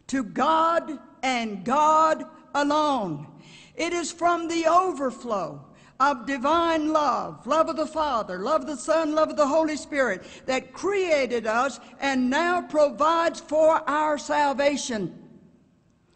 to 0.07 0.23
God 0.23 0.99
and 1.23 1.65
God 1.65 2.25
alone. 2.53 3.27
It 3.75 3.93
is 3.93 4.11
from 4.11 4.47
the 4.47 4.67
overflow 4.67 5.65
of 5.99 6.25
divine 6.25 6.91
love, 6.91 7.47
love 7.47 7.69
of 7.69 7.77
the 7.77 7.87
Father, 7.87 8.39
love 8.39 8.61
of 8.61 8.67
the 8.67 8.75
Son, 8.75 9.15
love 9.15 9.29
of 9.29 9.37
the 9.37 9.47
Holy 9.47 9.77
Spirit, 9.77 10.23
that 10.45 10.73
created 10.73 11.47
us 11.47 11.79
and 11.99 12.29
now 12.29 12.61
provides 12.61 13.39
for 13.39 13.89
our 13.89 14.17
salvation. 14.17 15.17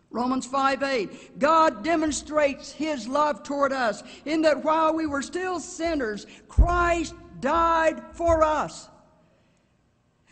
Romans 0.10 0.46
5 0.46 0.84
8. 0.84 1.40
God 1.40 1.84
demonstrates 1.84 2.72
his 2.72 3.08
love 3.08 3.44
toward 3.44 3.72
us 3.72 4.04
in 4.26 4.42
that 4.42 4.64
while 4.64 4.94
we 4.94 5.06
were 5.06 5.22
still 5.22 5.60
sinners, 5.60 6.26
Christ 6.48 7.14
died 7.40 8.02
for 8.14 8.44
us. 8.44 8.90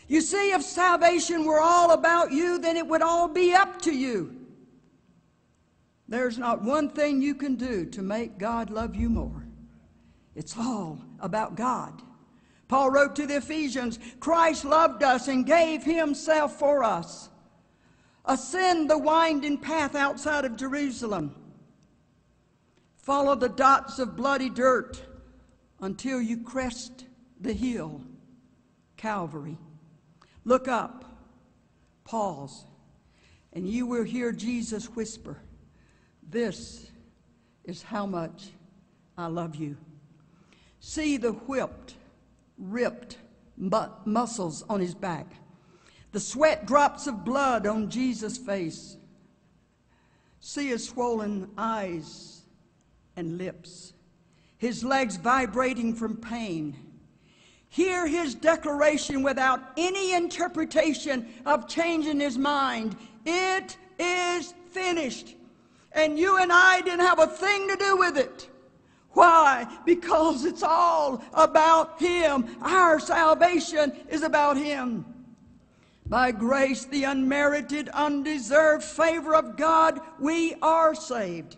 You 0.08 0.20
see, 0.20 0.52
if 0.52 0.62
salvation 0.62 1.44
were 1.44 1.60
all 1.60 1.90
about 1.92 2.30
you, 2.30 2.58
then 2.58 2.76
it 2.76 2.86
would 2.86 3.02
all 3.02 3.28
be 3.28 3.54
up 3.54 3.80
to 3.82 3.92
you. 3.92 4.35
There's 6.08 6.38
not 6.38 6.62
one 6.62 6.90
thing 6.90 7.20
you 7.20 7.34
can 7.34 7.56
do 7.56 7.84
to 7.86 8.02
make 8.02 8.38
God 8.38 8.70
love 8.70 8.94
you 8.94 9.08
more. 9.08 9.46
It's 10.34 10.56
all 10.56 11.00
about 11.20 11.56
God. 11.56 12.02
Paul 12.68 12.90
wrote 12.90 13.16
to 13.16 13.26
the 13.26 13.36
Ephesians 13.36 13.98
Christ 14.20 14.64
loved 14.64 15.02
us 15.02 15.28
and 15.28 15.46
gave 15.46 15.82
himself 15.82 16.58
for 16.58 16.84
us. 16.84 17.30
Ascend 18.24 18.90
the 18.90 18.98
winding 18.98 19.58
path 19.58 19.94
outside 19.94 20.44
of 20.44 20.56
Jerusalem. 20.56 21.34
Follow 22.96 23.36
the 23.36 23.48
dots 23.48 24.00
of 24.00 24.16
bloody 24.16 24.50
dirt 24.50 25.00
until 25.80 26.20
you 26.20 26.38
crest 26.38 27.04
the 27.40 27.52
hill, 27.52 28.00
Calvary. 28.96 29.58
Look 30.44 30.66
up, 30.66 31.04
pause, 32.04 32.64
and 33.52 33.68
you 33.68 33.86
will 33.86 34.02
hear 34.02 34.32
Jesus 34.32 34.86
whisper, 34.86 35.40
This 36.28 36.90
is 37.64 37.82
how 37.82 38.06
much 38.06 38.48
I 39.16 39.26
love 39.26 39.56
you. 39.56 39.76
See 40.80 41.16
the 41.16 41.32
whipped, 41.32 41.94
ripped 42.58 43.18
mu- 43.56 43.88
muscles 44.04 44.64
on 44.68 44.80
his 44.80 44.94
back, 44.94 45.26
the 46.12 46.20
sweat 46.20 46.66
drops 46.66 47.06
of 47.06 47.24
blood 47.24 47.66
on 47.66 47.90
Jesus' 47.90 48.38
face. 48.38 48.96
See 50.40 50.68
his 50.68 50.88
swollen 50.88 51.50
eyes 51.58 52.42
and 53.16 53.36
lips 53.38 53.92
his 54.58 54.82
legs 54.82 55.16
vibrating 55.16 55.94
from 55.94 56.16
pain. 56.16 56.76
Hear 57.68 58.06
his 58.06 58.34
declaration 58.34 59.22
without 59.22 59.60
any 59.76 60.14
interpretation 60.14 61.28
of 61.44 61.68
changing 61.68 62.20
his 62.20 62.38
mind. 62.38 62.96
It 63.24 63.76
is 63.98 64.54
finished. 64.70 65.35
And 65.96 66.18
you 66.18 66.36
and 66.36 66.52
I 66.52 66.82
didn't 66.82 67.06
have 67.06 67.18
a 67.18 67.26
thing 67.26 67.66
to 67.68 67.76
do 67.76 67.96
with 67.96 68.18
it. 68.18 68.48
Why? 69.12 69.66
Because 69.86 70.44
it's 70.44 70.62
all 70.62 71.24
about 71.32 71.98
him. 71.98 72.46
Our 72.60 73.00
salvation 73.00 73.92
is 74.10 74.22
about 74.22 74.58
him. 74.58 75.06
By 76.04 76.32
grace, 76.32 76.84
the 76.84 77.04
unmerited, 77.04 77.88
undeserved 77.88 78.84
favor 78.84 79.34
of 79.34 79.56
God, 79.56 80.00
we 80.20 80.54
are 80.60 80.94
saved. 80.94 81.56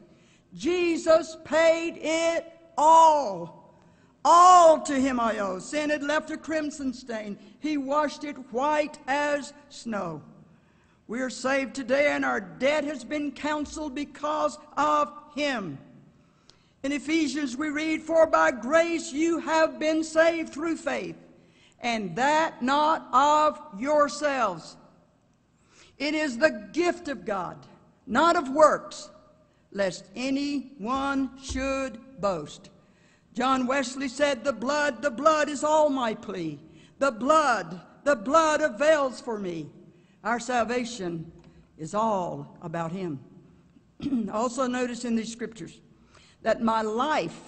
Jesus 0.54 1.36
paid 1.44 1.98
it 2.00 2.46
all. 2.78 3.74
All 4.24 4.80
to 4.82 4.94
him 4.94 5.18
I 5.18 5.38
owe. 5.38 5.58
Sin 5.58 5.90
had 5.90 6.04
left 6.04 6.30
a 6.30 6.36
crimson 6.36 6.92
stain. 6.92 7.36
He 7.58 7.76
washed 7.76 8.22
it 8.22 8.36
white 8.52 8.98
as 9.08 9.52
snow. 9.68 10.22
We 11.08 11.22
are 11.22 11.30
saved 11.30 11.74
today, 11.74 12.12
and 12.12 12.22
our 12.22 12.38
debt 12.38 12.84
has 12.84 13.02
been 13.02 13.32
canceled 13.32 13.94
because 13.94 14.58
of 14.76 15.10
him. 15.34 15.78
In 16.82 16.92
Ephesians, 16.92 17.56
we 17.56 17.70
read, 17.70 18.02
For 18.02 18.26
by 18.26 18.50
grace 18.50 19.10
you 19.10 19.38
have 19.38 19.78
been 19.78 20.04
saved 20.04 20.52
through 20.52 20.76
faith, 20.76 21.16
and 21.80 22.14
that 22.16 22.62
not 22.62 23.08
of 23.10 23.58
yourselves. 23.80 24.76
It 25.96 26.14
is 26.14 26.36
the 26.36 26.68
gift 26.74 27.08
of 27.08 27.24
God, 27.24 27.56
not 28.06 28.36
of 28.36 28.50
works, 28.50 29.08
lest 29.72 30.04
any 30.14 30.72
one 30.76 31.30
should 31.42 32.20
boast. 32.20 32.68
John 33.32 33.66
Wesley 33.66 34.08
said, 34.08 34.44
The 34.44 34.52
blood, 34.52 35.00
the 35.00 35.10
blood 35.10 35.48
is 35.48 35.64
all 35.64 35.88
my 35.88 36.12
plea. 36.12 36.60
The 36.98 37.12
blood, 37.12 37.80
the 38.04 38.16
blood 38.16 38.60
avails 38.60 39.22
for 39.22 39.38
me. 39.38 39.70
Our 40.28 40.38
salvation 40.38 41.32
is 41.78 41.94
all 41.94 42.58
about 42.60 42.92
Him. 42.92 43.18
also, 44.30 44.66
notice 44.66 45.06
in 45.06 45.16
these 45.16 45.32
scriptures 45.32 45.80
that 46.42 46.60
my 46.60 46.82
life 46.82 47.40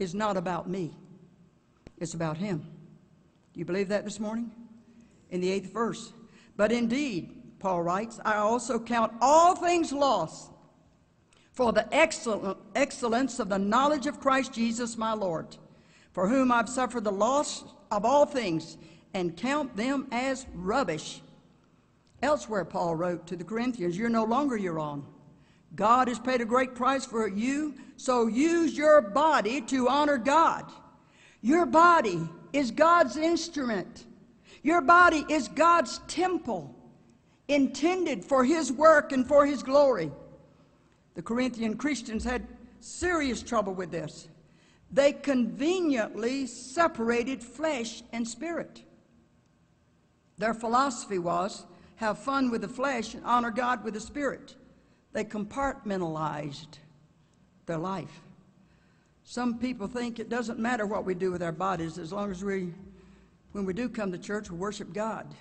is 0.00 0.12
not 0.12 0.36
about 0.36 0.68
me, 0.68 0.96
it's 1.98 2.14
about 2.14 2.36
Him. 2.36 2.66
Do 3.52 3.60
you 3.60 3.64
believe 3.64 3.86
that 3.90 4.04
this 4.04 4.18
morning? 4.18 4.50
In 5.30 5.40
the 5.40 5.48
eighth 5.48 5.72
verse. 5.72 6.12
But 6.56 6.72
indeed, 6.72 7.60
Paul 7.60 7.84
writes, 7.84 8.18
I 8.24 8.38
also 8.38 8.80
count 8.80 9.12
all 9.20 9.54
things 9.54 9.92
lost 9.92 10.50
for 11.52 11.72
the 11.72 11.86
excellence 11.94 13.38
of 13.38 13.48
the 13.48 13.58
knowledge 13.58 14.08
of 14.08 14.18
Christ 14.18 14.52
Jesus 14.52 14.98
my 14.98 15.12
Lord, 15.12 15.56
for 16.10 16.26
whom 16.26 16.50
I've 16.50 16.68
suffered 16.68 17.04
the 17.04 17.12
loss 17.12 17.62
of 17.92 18.04
all 18.04 18.26
things, 18.26 18.78
and 19.14 19.36
count 19.36 19.76
them 19.76 20.08
as 20.10 20.44
rubbish. 20.54 21.22
Elsewhere, 22.22 22.64
Paul 22.64 22.96
wrote 22.96 23.26
to 23.26 23.36
the 23.36 23.44
Corinthians, 23.44 23.96
You're 23.96 24.08
no 24.08 24.24
longer 24.24 24.56
your 24.56 24.78
own. 24.78 25.04
God 25.74 26.08
has 26.08 26.18
paid 26.18 26.40
a 26.40 26.46
great 26.46 26.74
price 26.74 27.04
for 27.04 27.28
you, 27.28 27.74
so 27.96 28.26
use 28.26 28.76
your 28.76 29.00
body 29.00 29.60
to 29.62 29.88
honor 29.88 30.16
God. 30.16 30.70
Your 31.42 31.66
body 31.66 32.28
is 32.52 32.70
God's 32.70 33.16
instrument. 33.16 34.06
Your 34.62 34.80
body 34.80 35.24
is 35.28 35.48
God's 35.48 35.98
temple, 36.08 36.74
intended 37.48 38.24
for 38.24 38.44
His 38.44 38.72
work 38.72 39.12
and 39.12 39.26
for 39.26 39.44
His 39.44 39.62
glory. 39.62 40.10
The 41.14 41.22
Corinthian 41.22 41.76
Christians 41.76 42.24
had 42.24 42.46
serious 42.80 43.42
trouble 43.42 43.74
with 43.74 43.90
this. 43.90 44.28
They 44.90 45.12
conveniently 45.12 46.46
separated 46.46 47.42
flesh 47.42 48.02
and 48.12 48.26
spirit. 48.26 48.82
Their 50.38 50.54
philosophy 50.54 51.18
was 51.18 51.66
have 51.96 52.18
fun 52.18 52.50
with 52.50 52.60
the 52.60 52.68
flesh 52.68 53.14
and 53.14 53.24
honor 53.24 53.50
God 53.50 53.84
with 53.84 53.94
the 53.94 54.00
spirit. 54.00 54.54
They 55.12 55.24
compartmentalized 55.24 56.78
their 57.66 57.78
life. 57.78 58.20
Some 59.24 59.58
people 59.58 59.88
think 59.88 60.18
it 60.20 60.28
doesn't 60.28 60.58
matter 60.58 60.86
what 60.86 61.04
we 61.04 61.14
do 61.14 61.32
with 61.32 61.42
our 61.42 61.52
bodies 61.52 61.98
as 61.98 62.12
long 62.12 62.30
as 62.30 62.44
we, 62.44 62.72
when 63.52 63.64
we 63.64 63.72
do 63.72 63.88
come 63.88 64.12
to 64.12 64.18
church, 64.18 64.50
we 64.50 64.56
worship 64.56 64.92
God. 64.92 65.34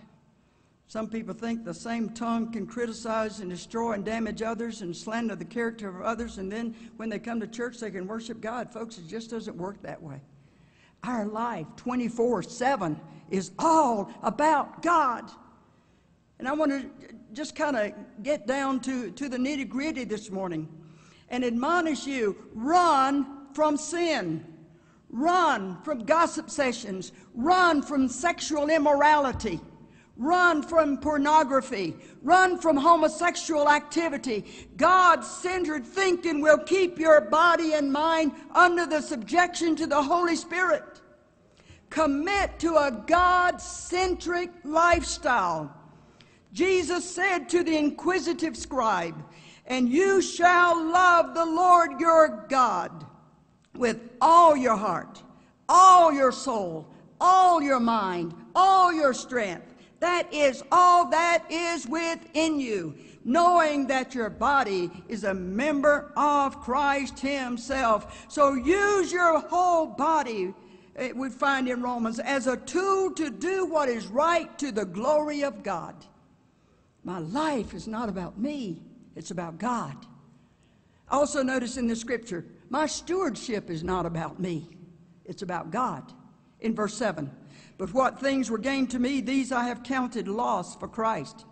Some 0.87 1.09
people 1.09 1.33
think 1.33 1.63
the 1.63 1.73
same 1.73 2.09
tongue 2.09 2.51
can 2.51 2.67
criticize 2.67 3.39
and 3.39 3.49
destroy 3.49 3.93
and 3.93 4.05
damage 4.05 4.41
others 4.41 4.81
and 4.81 4.95
slander 4.95 5.35
the 5.35 5.45
character 5.45 5.89
of 5.89 6.01
others, 6.01 6.37
and 6.37 6.51
then 6.51 6.75
when 6.97 7.09
they 7.09 7.19
come 7.19 7.39
to 7.39 7.47
church, 7.47 7.79
they 7.79 7.91
can 7.91 8.07
worship 8.07 8.39
God. 8.39 8.71
Folks, 8.71 8.97
it 8.97 9.07
just 9.07 9.31
doesn't 9.31 9.57
work 9.57 9.81
that 9.81 10.01
way. 10.01 10.21
Our 11.03 11.25
life, 11.25 11.67
24 11.75 12.43
7, 12.43 12.99
is 13.29 13.51
all 13.59 14.11
about 14.23 14.81
God. 14.81 15.29
And 16.39 16.47
I 16.47 16.53
want 16.53 16.71
to 16.71 16.89
just 17.33 17.55
kind 17.55 17.75
of 17.75 17.93
get 18.23 18.47
down 18.47 18.79
to, 18.81 19.11
to 19.11 19.29
the 19.29 19.37
nitty 19.37 19.67
gritty 19.69 20.03
this 20.03 20.29
morning 20.29 20.67
and 21.29 21.43
admonish 21.43 22.05
you 22.05 22.35
run 22.53 23.53
from 23.53 23.77
sin. 23.77 24.45
Run 25.09 25.81
from 25.83 26.03
gossip 26.03 26.49
sessions. 26.49 27.13
Run 27.33 27.81
from 27.81 28.09
sexual 28.09 28.69
immorality. 28.69 29.61
Run 30.17 30.61
from 30.61 30.97
pornography. 30.97 31.95
Run 32.21 32.57
from 32.57 32.77
homosexual 32.77 33.69
activity. 33.69 34.67
God 34.77 35.23
centered 35.23 35.85
thinking 35.85 36.41
will 36.41 36.57
keep 36.57 36.99
your 36.99 37.21
body 37.21 37.73
and 37.73 37.91
mind 37.91 38.33
under 38.53 38.85
the 38.85 39.01
subjection 39.01 39.75
to 39.77 39.87
the 39.87 40.01
Holy 40.01 40.35
Spirit. 40.35 41.01
Commit 41.89 42.59
to 42.59 42.75
a 42.75 43.03
God 43.07 43.61
centric 43.61 44.51
lifestyle. 44.63 45.73
Jesus 46.55 47.03
said 47.03 47.49
to 47.49 47.63
the 47.63 47.77
inquisitive 47.77 48.55
scribe, 48.55 49.21
And 49.65 49.89
you 49.89 50.21
shall 50.21 50.81
love 50.89 51.35
the 51.35 51.45
Lord 51.45 51.99
your 51.99 52.45
God 52.47 53.05
with 53.75 53.99
all 54.21 54.55
your 54.55 54.77
heart, 54.77 55.21
all 55.67 56.13
your 56.13 56.31
soul, 56.31 56.87
all 57.19 57.61
your 57.61 57.81
mind, 57.81 58.33
all 58.55 58.93
your 58.93 59.13
strength. 59.13 59.75
That 59.99 60.33
is 60.33 60.63
all 60.71 61.09
that 61.09 61.43
is 61.49 61.87
within 61.87 62.57
you, 62.61 62.95
knowing 63.25 63.87
that 63.87 64.15
your 64.15 64.29
body 64.29 64.89
is 65.09 65.25
a 65.25 65.33
member 65.33 66.13
of 66.15 66.61
Christ 66.61 67.19
Himself. 67.19 68.27
So 68.29 68.53
use 68.53 69.11
your 69.11 69.39
whole 69.39 69.87
body, 69.87 70.53
eh, 70.95 71.11
we 71.13 71.29
find 71.29 71.67
in 71.67 71.81
Romans, 71.81 72.19
as 72.19 72.47
a 72.47 72.55
tool 72.55 73.11
to 73.15 73.29
do 73.29 73.65
what 73.65 73.89
is 73.89 74.07
right 74.07 74.57
to 74.59 74.71
the 74.71 74.85
glory 74.85 75.43
of 75.43 75.61
God. 75.61 75.95
My 77.05 77.19
life 77.19 77.75
is 77.75 77.87
not 77.87 78.09
about 78.09 78.39
me, 78.39 78.81
it's 79.15 79.29
about 79.29 79.59
God. 79.59 79.95
Also, 81.07 81.43
notice 81.43 81.77
in 81.77 81.87
the 81.87 81.95
scripture, 81.95 82.43
my 82.69 82.87
stewardship 82.87 83.69
is 83.69 83.83
not 83.83 84.07
about 84.07 84.39
me, 84.39 84.67
it's 85.23 85.43
about 85.43 85.69
God. 85.69 86.11
In 86.61 86.73
verse 86.73 86.95
7, 86.95 87.29
but 87.77 87.93
what 87.93 88.19
things 88.19 88.49
were 88.49 88.57
gained 88.57 88.89
to 88.89 88.99
me, 88.99 89.21
these 89.21 89.51
I 89.51 89.65
have 89.65 89.83
counted 89.83 90.27
loss 90.27 90.75
for 90.75 90.87
Christ. 90.87 91.45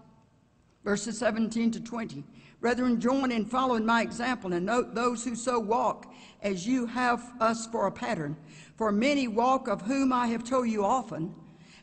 Verses 0.84 1.20
17 1.20 1.72
to 1.72 1.80
20. 1.80 2.24
Brethren, 2.60 3.00
join 3.00 3.32
in 3.32 3.46
following 3.46 3.86
my 3.86 4.02
example 4.02 4.54
and 4.54 4.66
note 4.66 4.96
those 4.96 5.24
who 5.24 5.36
so 5.36 5.60
walk 5.60 6.12
as 6.42 6.66
you 6.66 6.88
have 6.88 7.32
us 7.40 7.68
for 7.68 7.86
a 7.86 7.92
pattern. 7.92 8.36
For 8.76 8.92
many 8.92 9.28
walk, 9.28 9.68
of 9.68 9.82
whom 9.84 10.12
I 10.12 10.28
have 10.28 10.44
told 10.44 10.68
you 10.68 10.84
often, 10.84 11.36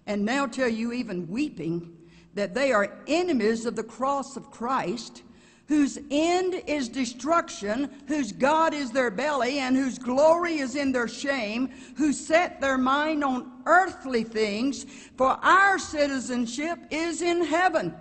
and 0.07 0.25
now 0.25 0.47
tell 0.47 0.69
you 0.69 0.93
even 0.93 1.29
weeping, 1.29 1.97
that 2.35 2.55
they 2.55 2.73
are 2.73 2.99
enemies 3.07 3.67
of 3.67 3.77
the 3.77 3.83
cross 3.83 4.37
of 4.37 4.51
Christ 4.51 5.23
whose 5.71 6.01
end 6.11 6.61
is 6.67 6.89
destruction, 6.89 7.89
whose 8.09 8.33
God 8.33 8.75
is 8.75 8.91
their 8.91 9.09
belly, 9.09 9.61
and 9.61 9.77
whose 9.77 10.01
glory 10.01 10.59
is 10.59 10.75
in 10.75 10.91
their 10.91 11.07
shame, 11.07 11.71
who 11.97 12.13
set 12.13 12.61
their 12.61 12.77
mind 12.77 13.23
on 13.23 13.63
earthly 13.67 14.25
things, 14.25 14.85
for 15.17 15.29
our 15.45 15.79
citizenship 15.79 16.77
is 16.91 17.23
in 17.23 17.45
heaven, 17.45 17.95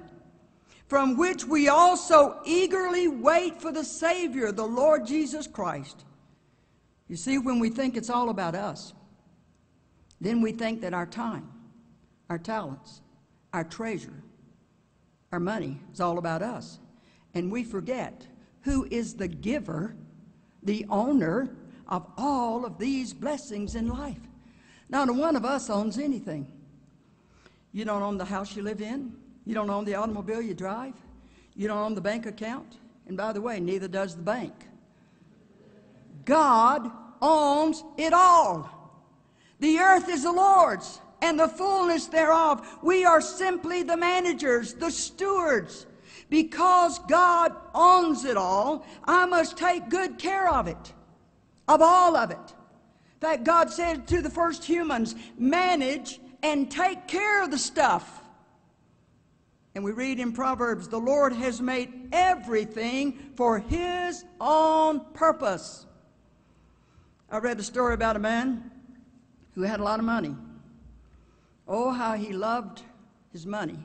from 0.87 1.15
which 1.15 1.45
we 1.45 1.67
also 1.67 2.39
eagerly 2.43 3.07
wait 3.07 3.61
for 3.61 3.71
the 3.71 3.85
Savior, 3.85 4.51
the 4.51 4.65
Lord 4.65 5.05
Jesus 5.05 5.45
Christ. 5.45 6.05
You 7.07 7.17
see, 7.17 7.37
when 7.37 7.59
we 7.59 7.69
think 7.69 7.95
it's 7.95 8.09
all 8.09 8.31
about 8.31 8.55
us, 8.55 8.95
then 10.19 10.41
we 10.41 10.53
think 10.53 10.81
that 10.81 10.95
our 10.95 11.05
time, 11.05 11.47
our 12.31 12.39
talents, 12.39 13.01
our 13.53 13.63
treasure, 13.63 14.23
our 15.31 15.39
money 15.39 15.79
is 15.93 16.01
all 16.01 16.17
about 16.17 16.41
us 16.41 16.79
and 17.33 17.51
we 17.51 17.63
forget 17.63 18.25
who 18.61 18.87
is 18.89 19.15
the 19.15 19.27
giver, 19.27 19.95
the 20.63 20.85
owner 20.89 21.49
of 21.87 22.05
all 22.17 22.65
of 22.65 22.77
these 22.77 23.13
blessings 23.13 23.75
in 23.75 23.87
life. 23.87 24.19
Not 24.89 25.13
one 25.13 25.35
of 25.35 25.45
us 25.45 25.69
owns 25.69 25.97
anything. 25.97 26.51
You 27.71 27.85
don't 27.85 28.01
own 28.01 28.17
the 28.17 28.25
house 28.25 28.55
you 28.55 28.63
live 28.63 28.81
in. 28.81 29.13
You 29.45 29.53
don't 29.53 29.69
own 29.69 29.85
the 29.85 29.95
automobile 29.95 30.41
you 30.41 30.53
drive. 30.53 30.95
You 31.55 31.67
don't 31.67 31.77
own 31.77 31.95
the 31.95 32.01
bank 32.01 32.25
account. 32.25 32.77
And 33.07 33.15
by 33.15 33.33
the 33.33 33.41
way, 33.41 33.59
neither 33.59 33.87
does 33.87 34.15
the 34.15 34.21
bank. 34.21 34.53
God 36.25 36.91
owns 37.21 37.83
it 37.97 38.13
all. 38.13 38.69
The 39.59 39.79
earth 39.79 40.09
is 40.09 40.23
the 40.23 40.31
Lord's 40.31 40.99
and 41.21 41.39
the 41.39 41.47
fullness 41.47 42.07
thereof. 42.07 42.79
We 42.81 43.05
are 43.05 43.21
simply 43.21 43.83
the 43.83 43.97
managers, 43.97 44.73
the 44.73 44.91
stewards. 44.91 45.85
Because 46.29 46.99
God 46.99 47.55
owns 47.73 48.23
it 48.23 48.37
all, 48.37 48.85
I 49.03 49.25
must 49.25 49.57
take 49.57 49.89
good 49.89 50.19
care 50.19 50.47
of 50.47 50.67
it, 50.67 50.93
of 51.67 51.81
all 51.81 52.15
of 52.15 52.31
it. 52.31 52.55
That 53.19 53.43
God 53.43 53.71
said 53.71 54.07
to 54.09 54.21
the 54.21 54.29
first 54.29 54.63
humans, 54.63 55.15
manage 55.37 56.19
and 56.43 56.69
take 56.69 57.07
care 57.07 57.43
of 57.43 57.51
the 57.51 57.57
stuff. 57.57 58.23
And 59.75 59.83
we 59.83 59.91
read 59.91 60.19
in 60.19 60.31
Proverbs, 60.31 60.87
the 60.87 60.99
Lord 60.99 61.33
has 61.33 61.61
made 61.61 62.09
everything 62.11 63.31
for 63.35 63.59
His 63.59 64.23
own 64.39 65.01
purpose. 65.13 65.85
I 67.31 67.37
read 67.37 67.59
a 67.59 67.63
story 67.63 67.93
about 67.93 68.15
a 68.15 68.19
man 68.19 68.71
who 69.53 69.61
had 69.61 69.79
a 69.79 69.83
lot 69.83 69.99
of 69.99 70.05
money. 70.05 70.35
Oh, 71.71 71.91
how 71.91 72.15
he 72.15 72.33
loved 72.33 72.81
his 73.31 73.45
money 73.45 73.77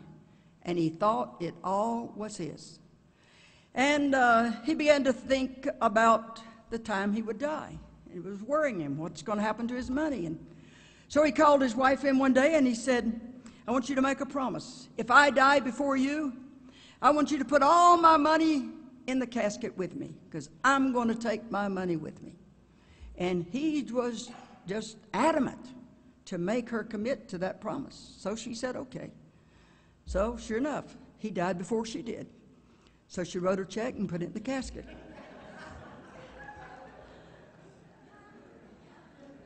and 0.62 0.78
he 0.78 0.88
thought 0.88 1.36
it 1.38 1.54
all 1.62 2.14
was 2.16 2.38
his. 2.38 2.78
And 3.74 4.14
uh, 4.14 4.52
he 4.64 4.74
began 4.74 5.04
to 5.04 5.12
think 5.12 5.68
about 5.82 6.40
the 6.70 6.78
time 6.78 7.12
he 7.12 7.20
would 7.20 7.38
die. 7.38 7.78
It 8.14 8.24
was 8.24 8.42
worrying 8.42 8.80
him 8.80 8.96
what's 8.96 9.20
going 9.22 9.36
to 9.36 9.44
happen 9.44 9.68
to 9.68 9.74
his 9.74 9.90
money. 9.90 10.24
And 10.24 10.38
so 11.08 11.22
he 11.24 11.30
called 11.30 11.60
his 11.60 11.76
wife 11.76 12.04
in 12.04 12.18
one 12.18 12.32
day 12.32 12.54
and 12.54 12.66
he 12.66 12.74
said, 12.74 13.20
I 13.68 13.70
want 13.70 13.90
you 13.90 13.94
to 13.96 14.02
make 14.02 14.20
a 14.22 14.26
promise. 14.26 14.88
If 14.96 15.10
I 15.10 15.28
die 15.28 15.60
before 15.60 15.96
you, 15.96 16.32
I 17.02 17.10
want 17.10 17.30
you 17.30 17.38
to 17.38 17.44
put 17.44 17.62
all 17.62 17.98
my 17.98 18.16
money 18.16 18.70
in 19.06 19.18
the 19.18 19.26
casket 19.26 19.76
with 19.76 19.94
me 19.94 20.14
because 20.30 20.48
I'm 20.64 20.94
going 20.94 21.08
to 21.08 21.14
take 21.14 21.50
my 21.50 21.68
money 21.68 21.96
with 21.96 22.22
me. 22.22 22.36
And 23.18 23.44
he 23.52 23.82
was 23.82 24.30
just 24.66 24.96
adamant 25.12 25.74
to 26.26 26.38
make 26.38 26.70
her 26.70 26.82
commit 26.82 27.28
to 27.28 27.38
that 27.38 27.60
promise. 27.60 28.14
So 28.18 28.34
she 28.34 28.54
said, 28.54 28.76
okay. 28.76 29.10
So, 30.06 30.36
sure 30.36 30.58
enough, 30.58 30.96
he 31.18 31.30
died 31.30 31.58
before 31.58 31.86
she 31.86 32.02
did. 32.02 32.26
So 33.08 33.24
she 33.24 33.38
wrote 33.38 33.58
her 33.58 33.64
check 33.64 33.94
and 33.94 34.08
put 34.08 34.22
it 34.22 34.26
in 34.26 34.32
the 34.32 34.40
casket. 34.40 34.84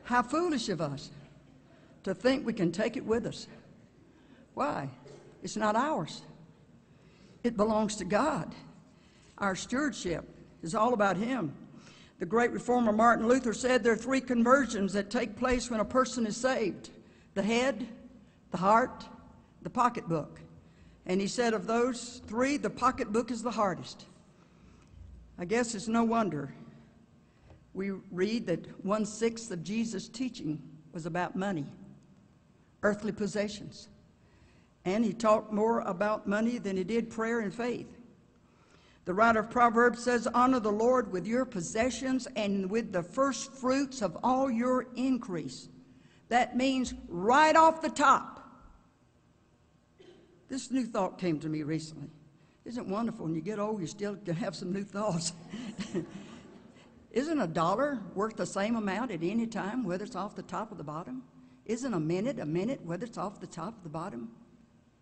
How 0.03 0.23
foolish 0.23 0.69
of 0.69 0.81
us 0.81 1.11
to 2.03 2.15
think 2.15 2.45
we 2.45 2.53
can 2.53 2.71
take 2.71 2.97
it 2.97 3.05
with 3.05 3.25
us. 3.25 3.47
Why? 4.53 4.89
It's 5.43 5.55
not 5.55 5.75
ours, 5.75 6.21
it 7.43 7.55
belongs 7.55 7.95
to 7.97 8.05
God. 8.05 8.53
Our 9.37 9.55
stewardship 9.55 10.27
is 10.61 10.75
all 10.75 10.93
about 10.93 11.15
Him. 11.15 11.53
The 12.19 12.25
great 12.25 12.51
reformer 12.51 12.91
Martin 12.91 13.27
Luther 13.27 13.53
said 13.53 13.83
there 13.83 13.93
are 13.93 13.97
three 13.97 14.21
conversions 14.21 14.93
that 14.93 15.09
take 15.09 15.37
place 15.37 15.71
when 15.71 15.79
a 15.79 15.85
person 15.85 16.27
is 16.27 16.37
saved 16.37 16.89
the 17.33 17.43
head, 17.43 17.87
the 18.51 18.57
heart, 18.57 19.05
the 19.61 19.69
pocketbook. 19.69 20.41
And 21.05 21.21
he 21.21 21.27
said, 21.27 21.53
of 21.53 21.65
those 21.65 22.21
three, 22.27 22.57
the 22.57 22.69
pocketbook 22.69 23.31
is 23.31 23.41
the 23.41 23.51
hardest. 23.51 24.05
I 25.37 25.45
guess 25.45 25.73
it's 25.73 25.87
no 25.87 26.03
wonder 26.03 26.53
we 27.73 27.91
read 28.11 28.47
that 28.47 28.85
one 28.85 29.05
sixth 29.05 29.51
of 29.51 29.63
Jesus' 29.63 30.09
teaching 30.09 30.61
was 30.91 31.05
about 31.05 31.35
money, 31.35 31.65
earthly 32.83 33.11
possessions. 33.11 33.87
And 34.83 35.05
he 35.05 35.13
talked 35.13 35.53
more 35.53 35.81
about 35.81 36.27
money 36.27 36.57
than 36.57 36.75
he 36.75 36.83
did 36.83 37.09
prayer 37.09 37.39
and 37.39 37.53
faith. 37.53 37.98
The 39.09 39.15
writer 39.15 39.39
of 39.39 39.49
Proverbs 39.49 40.03
says, 40.03 40.27
Honor 40.35 40.59
the 40.59 40.71
Lord 40.71 41.11
with 41.11 41.25
your 41.25 41.43
possessions 41.43 42.27
and 42.35 42.69
with 42.69 42.91
the 42.91 43.01
first 43.01 43.51
fruits 43.55 44.03
of 44.03 44.15
all 44.23 44.51
your 44.51 44.85
increase. 44.95 45.67
That 46.27 46.55
means 46.55 46.93
right 47.07 47.55
off 47.55 47.81
the 47.81 47.89
top. 47.89 48.47
This 50.47 50.69
new 50.69 50.85
thought 50.85 51.17
came 51.17 51.39
to 51.39 51.49
me 51.49 51.63
recently. 51.63 52.11
Isn't 52.65 52.85
it 52.85 52.87
wonderful 52.87 53.25
when 53.25 53.33
you 53.33 53.41
get 53.41 53.57
old, 53.57 53.81
you 53.81 53.87
still 53.87 54.15
can 54.15 54.35
have 54.35 54.55
some 54.55 54.71
new 54.71 54.83
thoughts? 54.83 55.33
Isn't 57.11 57.41
a 57.41 57.47
dollar 57.47 57.97
worth 58.13 58.35
the 58.35 58.45
same 58.45 58.75
amount 58.75 59.09
at 59.09 59.23
any 59.23 59.47
time, 59.47 59.85
whether 59.85 60.05
it's 60.05 60.15
off 60.15 60.35
the 60.35 60.43
top 60.43 60.71
or 60.71 60.75
the 60.75 60.83
bottom? 60.83 61.23
Isn't 61.65 61.95
a 61.95 61.99
minute 61.99 62.37
a 62.37 62.45
minute, 62.45 62.85
whether 62.85 63.07
it's 63.07 63.17
off 63.17 63.39
the 63.39 63.47
top 63.47 63.79
or 63.79 63.81
the 63.81 63.89
bottom? 63.89 64.29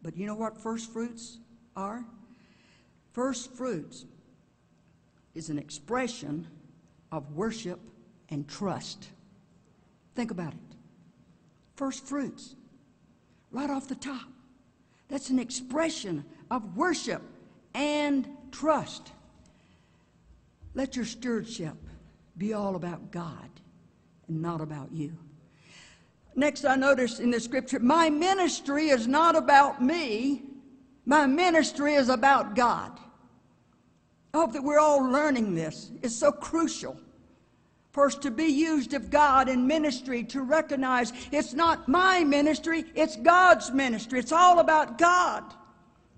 But 0.02 0.16
you 0.16 0.26
know 0.26 0.36
what 0.36 0.58
first 0.58 0.94
fruits 0.94 1.40
are? 1.76 2.06
First 3.18 3.52
fruits 3.54 4.06
is 5.34 5.50
an 5.50 5.58
expression 5.58 6.46
of 7.12 7.32
worship 7.32 7.80
and 8.30 8.48
trust. 8.48 9.10
Think 10.14 10.30
about 10.30 10.54
it. 10.54 10.76
First 11.76 12.06
fruits, 12.06 12.54
right 13.50 13.72
off 13.72 13.88
the 13.88 13.96
top. 13.96 14.28
That's 15.08 15.32
an 15.32 15.40
expression 15.40 16.26
of 16.52 16.78
worship 16.78 17.24
and 17.74 18.28
trust. 18.52 19.12
Let 20.76 20.96
your 20.96 21.06
stewardship 21.06 21.74
be 22.38 22.54
all 22.54 22.76
about 22.76 23.10
God 23.10 23.50
and 24.28 24.44
not 24.44 24.62
about 24.62 24.92
you. 24.92 25.18
Next, 26.36 26.66
I 26.66 26.76
noticed 26.76 27.20
in 27.20 27.32
the 27.32 27.40
scripture, 27.40 27.80
my 27.80 28.12
ministry 28.12 28.90
is 28.90 29.08
not 29.08 29.36
about 29.36 29.82
me, 29.82 30.44
my 31.04 31.26
ministry 31.26 31.96
is 31.96 32.10
about 32.10 32.56
God. 32.56 33.00
I 34.38 34.40
hope 34.42 34.54
that 34.54 34.64
we're 34.64 34.78
all 34.78 35.04
learning 35.04 35.56
this. 35.56 35.90
It's 36.04 36.16
so 36.16 36.32
crucial 36.32 36.96
for 37.90 38.06
us 38.06 38.14
to 38.18 38.30
be 38.30 38.46
used 38.46 38.94
of 38.94 39.10
God 39.10 39.50
in 39.50 39.66
ministry 39.66 40.24
to 40.26 40.44
recognize 40.44 41.12
it's 41.32 41.54
not 41.54 41.88
my 41.88 42.24
ministry, 42.24 42.86
it's 42.94 43.16
God's 43.16 43.72
ministry. 43.72 44.20
It's 44.20 44.32
all 44.32 44.60
about 44.60 45.00
God. 45.00 45.44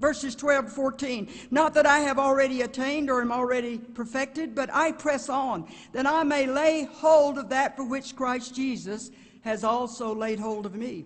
Verses 0.02 0.36
12 0.36 0.66
to 0.66 0.72
14. 0.72 1.30
Not 1.50 1.74
that 1.76 1.86
I 1.86 2.00
have 2.00 2.20
already 2.20 2.64
attained 2.64 3.10
or 3.10 3.22
am 3.22 3.32
already 3.32 3.78
perfected, 3.78 4.54
but 4.54 4.70
I 4.74 4.92
press 4.92 5.30
on, 5.30 5.72
that 5.94 6.06
I 6.06 6.24
may 6.24 6.46
lay 6.46 6.90
hold 6.92 7.38
of 7.38 7.48
that 7.48 7.78
for 7.78 7.86
which 7.86 8.18
Christ 8.18 8.54
Jesus 8.54 9.12
has 9.46 9.64
also 9.64 10.14
laid 10.14 10.42
hold 10.42 10.66
of 10.66 10.76
me. 10.76 11.06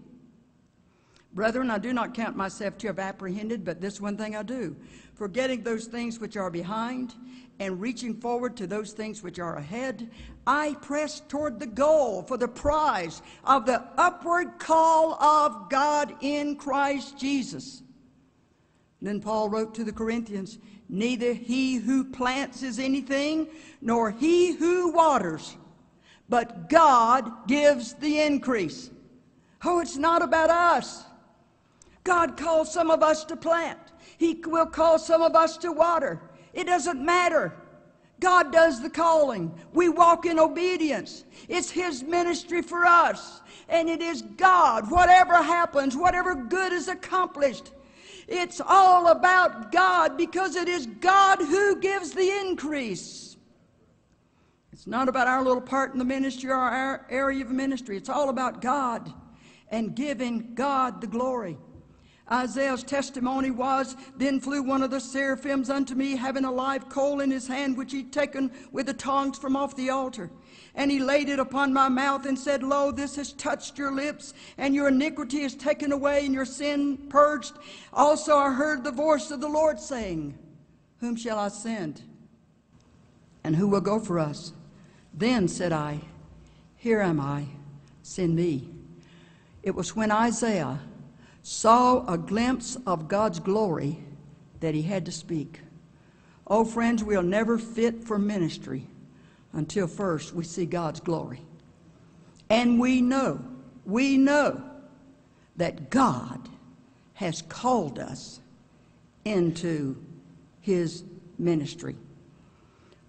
Brethren, 1.34 1.72
I 1.72 1.80
do 1.80 1.94
not 1.94 2.14
count 2.14 2.36
myself 2.36 2.78
to 2.80 2.88
have 2.88 3.00
apprehended, 3.00 3.66
but 3.66 3.82
this 3.82 4.00
one 4.00 4.18
thing 4.18 4.36
I 4.36 4.44
do, 4.44 4.76
forgetting 5.16 5.64
those 5.64 5.86
things 5.86 6.20
which 6.20 6.38
are 6.38 6.52
behind 6.52 7.16
and 7.60 7.82
reaching 7.82 8.20
forward 8.20 8.56
to 8.58 8.68
those 8.68 8.94
things 8.94 9.24
which 9.24 9.40
are 9.40 9.58
ahead, 9.58 10.12
I 10.46 10.76
press 10.82 11.22
toward 11.22 11.60
the 11.60 11.66
goal 11.66 12.22
for 12.22 12.38
the 12.38 12.48
prize 12.48 13.22
of 13.46 13.66
the 13.66 13.84
upward 13.98 14.60
call 14.60 15.14
of 15.16 15.70
God 15.70 16.14
in 16.22 16.56
Christ 16.56 17.18
Jesus. 17.18 17.82
Then 19.02 19.20
Paul 19.20 19.50
wrote 19.50 19.74
to 19.76 19.84
the 19.84 19.92
Corinthians, 19.92 20.60
Neither 20.88 21.34
he 21.34 21.76
who 21.76 22.04
plants 22.04 22.62
is 22.62 22.78
anything, 22.78 23.48
nor 23.82 24.12
he 24.12 24.54
who 24.54 24.92
waters, 24.92 25.58
but 26.30 26.70
God 26.70 27.48
gives 27.48 27.94
the 27.94 28.20
increase. 28.20 28.92
Oh, 29.64 29.80
it's 29.80 29.98
not 29.98 30.22
about 30.22 30.50
us. 30.52 31.06
God 32.04 32.38
calls 32.38 32.72
some 32.72 32.92
of 32.92 33.02
us 33.02 33.24
to 33.26 33.36
plant. 33.36 33.80
He 34.18 34.42
will 34.46 34.66
call 34.66 35.00
some 35.00 35.22
of 35.22 35.36
us 35.36 35.58
to 35.58 35.72
water. 35.72 36.22
It 36.54 36.66
doesn't 36.66 37.04
matter. 37.04 37.54
God 38.20 38.52
does 38.54 38.82
the 38.82 38.90
calling. 38.90 39.54
We 39.74 39.90
walk 39.90 40.26
in 40.26 40.40
obedience. 40.40 41.26
It's 41.50 41.70
His 41.70 42.04
ministry 42.04 42.62
for 42.62 42.86
us. 42.86 43.42
And 43.70 43.90
it 43.90 44.02
is 44.02 44.22
God. 44.22 44.90
Whatever 44.90 45.42
happens, 45.42 45.98
whatever 45.98 46.36
good 46.36 46.72
is 46.72 46.88
accomplished, 46.88 47.72
it's 48.28 48.62
all 48.62 49.08
about 49.08 49.72
God 49.72 50.18
because 50.18 50.56
it 50.56 50.70
is 50.70 50.86
God 50.86 51.40
who 51.40 51.80
gives 51.80 52.12
the 52.12 52.30
increase. 52.40 53.36
It's 54.72 54.88
not 54.88 55.10
about 55.10 55.28
our 55.28 55.44
little 55.44 55.62
part 55.62 55.94
in 55.94 56.00
the 56.00 56.06
ministry 56.06 56.50
or 56.50 56.56
our 56.56 57.06
area 57.10 57.44
of 57.44 57.52
ministry. 57.52 57.98
It's 57.98 58.10
all 58.10 58.30
about 58.30 58.62
God 58.62 59.14
and 59.70 59.96
giving 59.96 60.56
God 60.56 61.02
the 61.02 61.08
glory. 61.08 61.58
Isaiah's 62.32 62.84
testimony 62.84 63.52
was, 63.52 63.98
Then 64.16 64.40
flew 64.40 64.64
one 64.64 64.82
of 64.82 64.92
the 64.92 65.02
seraphims 65.02 65.70
unto 65.70 65.94
me, 65.94 66.16
having 66.16 66.46
a 66.46 66.52
live 66.52 66.88
coal 66.88 67.20
in 67.20 67.30
his 67.30 67.48
hand, 67.48 67.78
which 67.78 67.92
he'd 67.92 68.14
taken 68.14 68.52
with 68.72 68.86
the 68.86 68.94
tongs 68.94 69.38
from 69.38 69.58
off 69.58 69.76
the 69.76 69.90
altar. 69.90 70.32
And 70.76 70.90
he 70.90 71.00
laid 71.00 71.28
it 71.28 71.40
upon 71.40 71.74
my 71.74 71.90
mouth 71.90 72.26
and 72.26 72.40
said, 72.40 72.64
Lo, 72.64 72.92
this 72.92 73.18
has 73.18 73.34
touched 73.34 73.78
your 73.78 73.92
lips, 73.92 74.34
and 74.58 74.74
your 74.74 74.88
iniquity 74.88 75.42
is 75.42 75.54
taken 75.54 75.92
away, 75.92 76.26
and 76.26 76.34
your 76.34 76.46
sin 76.46 76.98
purged. 77.10 77.54
Also 77.92 78.38
I 78.38 78.54
heard 78.54 78.84
the 78.84 78.92
voice 78.92 79.30
of 79.30 79.42
the 79.42 79.50
Lord 79.50 79.80
saying, 79.80 80.38
Whom 81.00 81.18
shall 81.18 81.38
I 81.38 81.50
send? 81.50 82.02
And 83.44 83.56
who 83.56 83.68
will 83.68 83.82
go 83.82 84.00
for 84.00 84.18
us? 84.18 84.54
Then 85.14 85.50
said 85.50 85.74
I, 85.74 86.00
Here 86.78 87.02
am 87.02 87.20
I, 87.20 87.48
send 88.02 88.36
me. 88.36 88.70
It 89.62 89.76
was 89.76 89.96
when 89.96 90.12
Isaiah 90.12 90.80
saw 91.44 92.06
a 92.08 92.18
glimpse 92.18 92.78
of 92.88 93.10
God's 93.10 93.40
glory 93.40 94.00
that 94.62 94.74
he 94.74 94.82
had 94.82 95.06
to 95.06 95.12
speak. 95.12 95.60
Oh, 96.48 96.64
friends, 96.64 97.04
we'll 97.04 97.22
never 97.22 97.58
fit 97.58 98.04
for 98.04 98.18
ministry 98.18 98.88
until 99.52 99.88
first 99.88 100.34
we 100.34 100.46
see 100.46 100.66
God's 100.66 101.02
glory. 101.02 101.42
And 102.50 102.80
we 102.80 103.02
know, 103.02 103.44
we 103.86 104.18
know 104.18 104.64
that 105.58 105.90
God 105.90 106.50
has 107.16 107.42
called 107.44 108.00
us 108.00 108.40
into 109.26 110.02
his 110.62 111.04
ministry. 111.38 111.96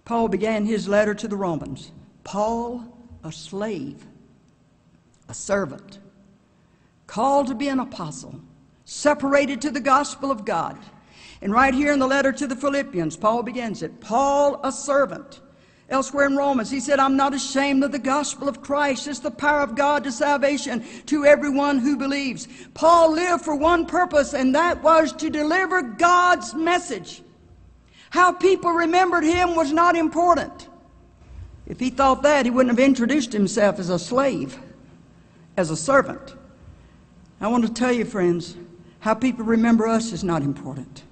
Paul 0.03 0.27
began 0.27 0.65
his 0.65 0.87
letter 0.87 1.13
to 1.15 1.27
the 1.27 1.35
Romans. 1.35 1.91
Paul, 2.23 2.83
a 3.23 3.31
slave, 3.31 4.05
a 5.29 5.33
servant 5.33 5.99
called 7.07 7.47
to 7.47 7.55
be 7.55 7.67
an 7.67 7.79
apostle, 7.79 8.39
separated 8.85 9.61
to 9.61 9.71
the 9.71 9.79
gospel 9.79 10.31
of 10.31 10.45
God. 10.45 10.77
And 11.41 11.53
right 11.53 11.73
here 11.73 11.93
in 11.93 11.99
the 11.99 12.07
letter 12.07 12.31
to 12.31 12.47
the 12.47 12.55
Philippians, 12.55 13.17
Paul 13.17 13.43
begins 13.43 13.83
it 13.83 14.01
Paul, 14.01 14.59
a 14.63 14.71
servant. 14.71 15.41
Elsewhere 15.87 16.25
in 16.25 16.35
Romans, 16.35 16.71
he 16.71 16.79
said, 16.79 16.99
I'm 16.99 17.15
not 17.15 17.35
ashamed 17.35 17.83
of 17.83 17.91
the 17.91 17.99
gospel 17.99 18.49
of 18.49 18.63
Christ. 18.63 19.07
It's 19.07 19.19
the 19.19 19.29
power 19.29 19.61
of 19.61 19.75
God 19.75 20.03
to 20.05 20.11
salvation 20.11 20.83
to 21.05 21.25
everyone 21.25 21.77
who 21.77 21.95
believes. 21.95 22.47
Paul 22.73 23.11
lived 23.11 23.45
for 23.45 23.55
one 23.55 23.85
purpose, 23.85 24.33
and 24.33 24.55
that 24.55 24.81
was 24.81 25.13
to 25.13 25.29
deliver 25.29 25.83
God's 25.83 26.55
message. 26.55 27.21
How 28.09 28.31
people 28.31 28.71
remembered 28.71 29.23
him 29.23 29.55
was 29.55 29.71
not 29.71 29.95
important. 29.95 30.69
If 31.67 31.79
he 31.79 31.91
thought 31.91 32.23
that, 32.23 32.45
he 32.45 32.49
wouldn't 32.49 32.75
have 32.75 32.83
introduced 32.83 33.31
himself 33.31 33.77
as 33.77 33.89
a 33.89 33.99
slave, 33.99 34.57
as 35.55 35.69
a 35.69 35.77
servant. 35.77 36.35
I 37.39 37.47
want 37.47 37.65
to 37.65 37.73
tell 37.73 37.91
you, 37.91 38.05
friends, 38.05 38.55
how 38.99 39.13
people 39.13 39.45
remember 39.45 39.87
us 39.87 40.11
is 40.11 40.23
not 40.23 40.41
important. 40.41 41.03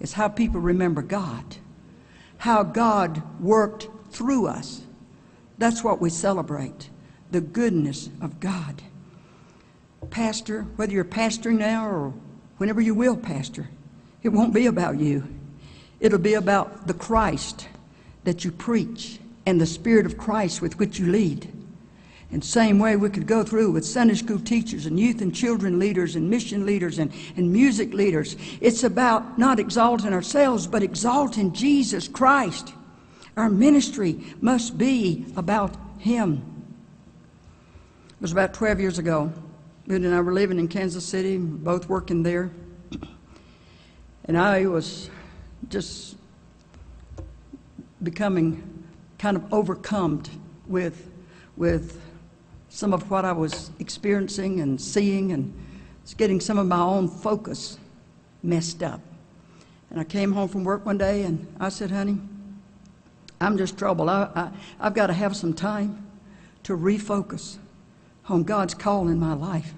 It's 0.00 0.12
how 0.12 0.28
people 0.28 0.60
remember 0.60 1.02
God, 1.02 1.56
how 2.38 2.62
God 2.62 3.22
worked 3.40 3.88
through 4.10 4.46
us. 4.46 4.82
That's 5.58 5.82
what 5.82 6.00
we 6.00 6.10
celebrate 6.10 6.90
the 7.30 7.40
goodness 7.40 8.08
of 8.22 8.40
God. 8.40 8.82
Pastor, 10.10 10.62
whether 10.76 10.92
you're 10.92 11.04
pastoring 11.04 11.58
now 11.58 11.86
or 11.86 12.14
whenever 12.56 12.80
you 12.80 12.94
will 12.94 13.16
pastor, 13.16 13.68
it 14.22 14.30
won't 14.30 14.54
be 14.54 14.66
about 14.66 14.98
you. 14.98 15.26
It'll 16.00 16.18
be 16.18 16.34
about 16.34 16.86
the 16.86 16.94
Christ 16.94 17.68
that 18.24 18.44
you 18.44 18.52
preach 18.52 19.18
and 19.44 19.60
the 19.60 19.66
Spirit 19.66 20.06
of 20.06 20.16
Christ 20.16 20.62
with 20.62 20.78
which 20.78 20.98
you 20.98 21.10
lead. 21.10 21.52
And 22.30 22.44
same 22.44 22.78
way 22.78 22.96
we 22.96 23.08
could 23.08 23.26
go 23.26 23.42
through 23.42 23.70
with 23.70 23.86
Sunday 23.86 24.14
school 24.14 24.38
teachers 24.38 24.84
and 24.84 25.00
youth 25.00 25.22
and 25.22 25.34
children 25.34 25.78
leaders 25.78 26.14
and 26.14 26.28
mission 26.28 26.66
leaders 26.66 26.98
and, 26.98 27.10
and 27.36 27.50
music 27.50 27.94
leaders. 27.94 28.36
It's 28.60 28.84
about 28.84 29.38
not 29.38 29.58
exalting 29.58 30.12
ourselves, 30.12 30.66
but 30.66 30.82
exalting 30.82 31.52
Jesus 31.54 32.06
Christ. 32.06 32.74
Our 33.36 33.48
ministry 33.48 34.20
must 34.42 34.76
be 34.76 35.24
about 35.36 35.74
Him. 35.98 36.42
It 38.10 38.20
was 38.20 38.32
about 38.32 38.52
12 38.52 38.80
years 38.80 38.98
ago. 38.98 39.32
Moody 39.86 40.04
and 40.04 40.14
I 40.14 40.20
were 40.20 40.34
living 40.34 40.58
in 40.58 40.68
Kansas 40.68 41.06
City, 41.06 41.38
both 41.38 41.88
working 41.88 42.22
there. 42.22 42.50
And 44.26 44.36
I 44.36 44.66
was 44.66 45.08
just 45.70 46.16
becoming 48.02 48.84
kind 49.18 49.36
of 49.36 49.50
overcome 49.52 50.22
with, 50.66 51.10
with 51.56 52.02
some 52.68 52.92
of 52.92 53.10
what 53.10 53.24
I 53.24 53.32
was 53.32 53.70
experiencing 53.78 54.60
and 54.60 54.80
seeing, 54.80 55.32
and 55.32 55.52
getting 56.16 56.40
some 56.40 56.58
of 56.58 56.66
my 56.66 56.80
own 56.80 57.08
focus 57.08 57.78
messed 58.42 58.82
up. 58.82 59.00
And 59.90 60.00
I 60.00 60.04
came 60.04 60.32
home 60.32 60.48
from 60.48 60.64
work 60.64 60.84
one 60.84 60.98
day 60.98 61.22
and 61.22 61.46
I 61.58 61.68
said, 61.70 61.90
honey, 61.90 62.18
I'm 63.40 63.56
just 63.56 63.78
troubled. 63.78 64.08
I, 64.08 64.28
I, 64.34 64.50
I've 64.80 64.94
got 64.94 65.06
to 65.08 65.12
have 65.12 65.36
some 65.36 65.54
time 65.54 66.06
to 66.64 66.76
refocus 66.76 67.56
on 68.28 68.42
God's 68.44 68.74
call 68.74 69.08
in 69.08 69.18
my 69.18 69.32
life 69.32 69.72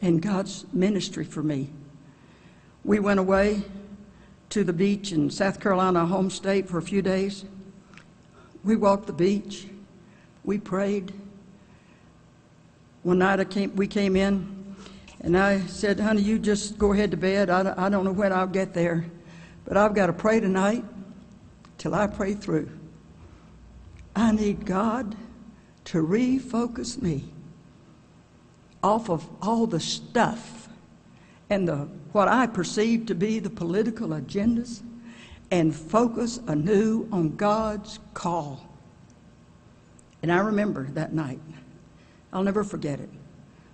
and 0.00 0.20
God's 0.20 0.64
ministry 0.72 1.24
for 1.24 1.42
me. 1.42 1.70
We 2.84 2.98
went 2.98 3.20
away 3.20 3.62
to 4.50 4.64
the 4.64 4.72
beach 4.72 5.12
in 5.12 5.30
South 5.30 5.60
Carolina, 5.60 6.06
home 6.06 6.30
state, 6.30 6.68
for 6.68 6.78
a 6.78 6.82
few 6.82 7.02
days. 7.02 7.44
We 8.62 8.76
walked 8.76 9.06
the 9.06 9.12
beach. 9.12 9.66
We 10.44 10.58
prayed. 10.58 11.12
One 13.04 13.18
night 13.18 13.38
I 13.38 13.44
came, 13.44 13.76
we 13.76 13.86
came 13.86 14.16
in, 14.16 14.74
and 15.20 15.36
I 15.36 15.60
said, 15.66 16.00
honey, 16.00 16.22
you 16.22 16.38
just 16.38 16.78
go 16.78 16.94
ahead 16.94 17.10
to 17.10 17.18
bed. 17.18 17.50
I, 17.50 17.74
I 17.76 17.90
don't 17.90 18.02
know 18.02 18.12
when 18.12 18.32
I'll 18.32 18.46
get 18.46 18.72
there, 18.72 19.04
but 19.66 19.76
I've 19.76 19.94
got 19.94 20.06
to 20.06 20.14
pray 20.14 20.40
tonight 20.40 20.84
till 21.76 21.94
I 21.94 22.06
pray 22.06 22.32
through. 22.32 22.70
I 24.16 24.32
need 24.32 24.64
God 24.64 25.16
to 25.84 26.04
refocus 26.04 27.00
me 27.02 27.24
off 28.82 29.10
of 29.10 29.28
all 29.42 29.66
the 29.66 29.80
stuff 29.80 30.68
and 31.50 31.68
the 31.68 31.88
what 32.12 32.28
I 32.28 32.46
perceive 32.46 33.04
to 33.06 33.14
be 33.14 33.38
the 33.38 33.50
political 33.50 34.10
agendas 34.10 34.80
and 35.50 35.74
focus 35.74 36.40
anew 36.46 37.06
on 37.12 37.36
God's 37.36 37.98
call. 38.14 38.66
And 40.22 40.32
I 40.32 40.38
remember 40.38 40.84
that 40.92 41.12
night. 41.12 41.40
I'll 42.34 42.42
never 42.42 42.64
forget 42.64 42.98
it. 42.98 43.08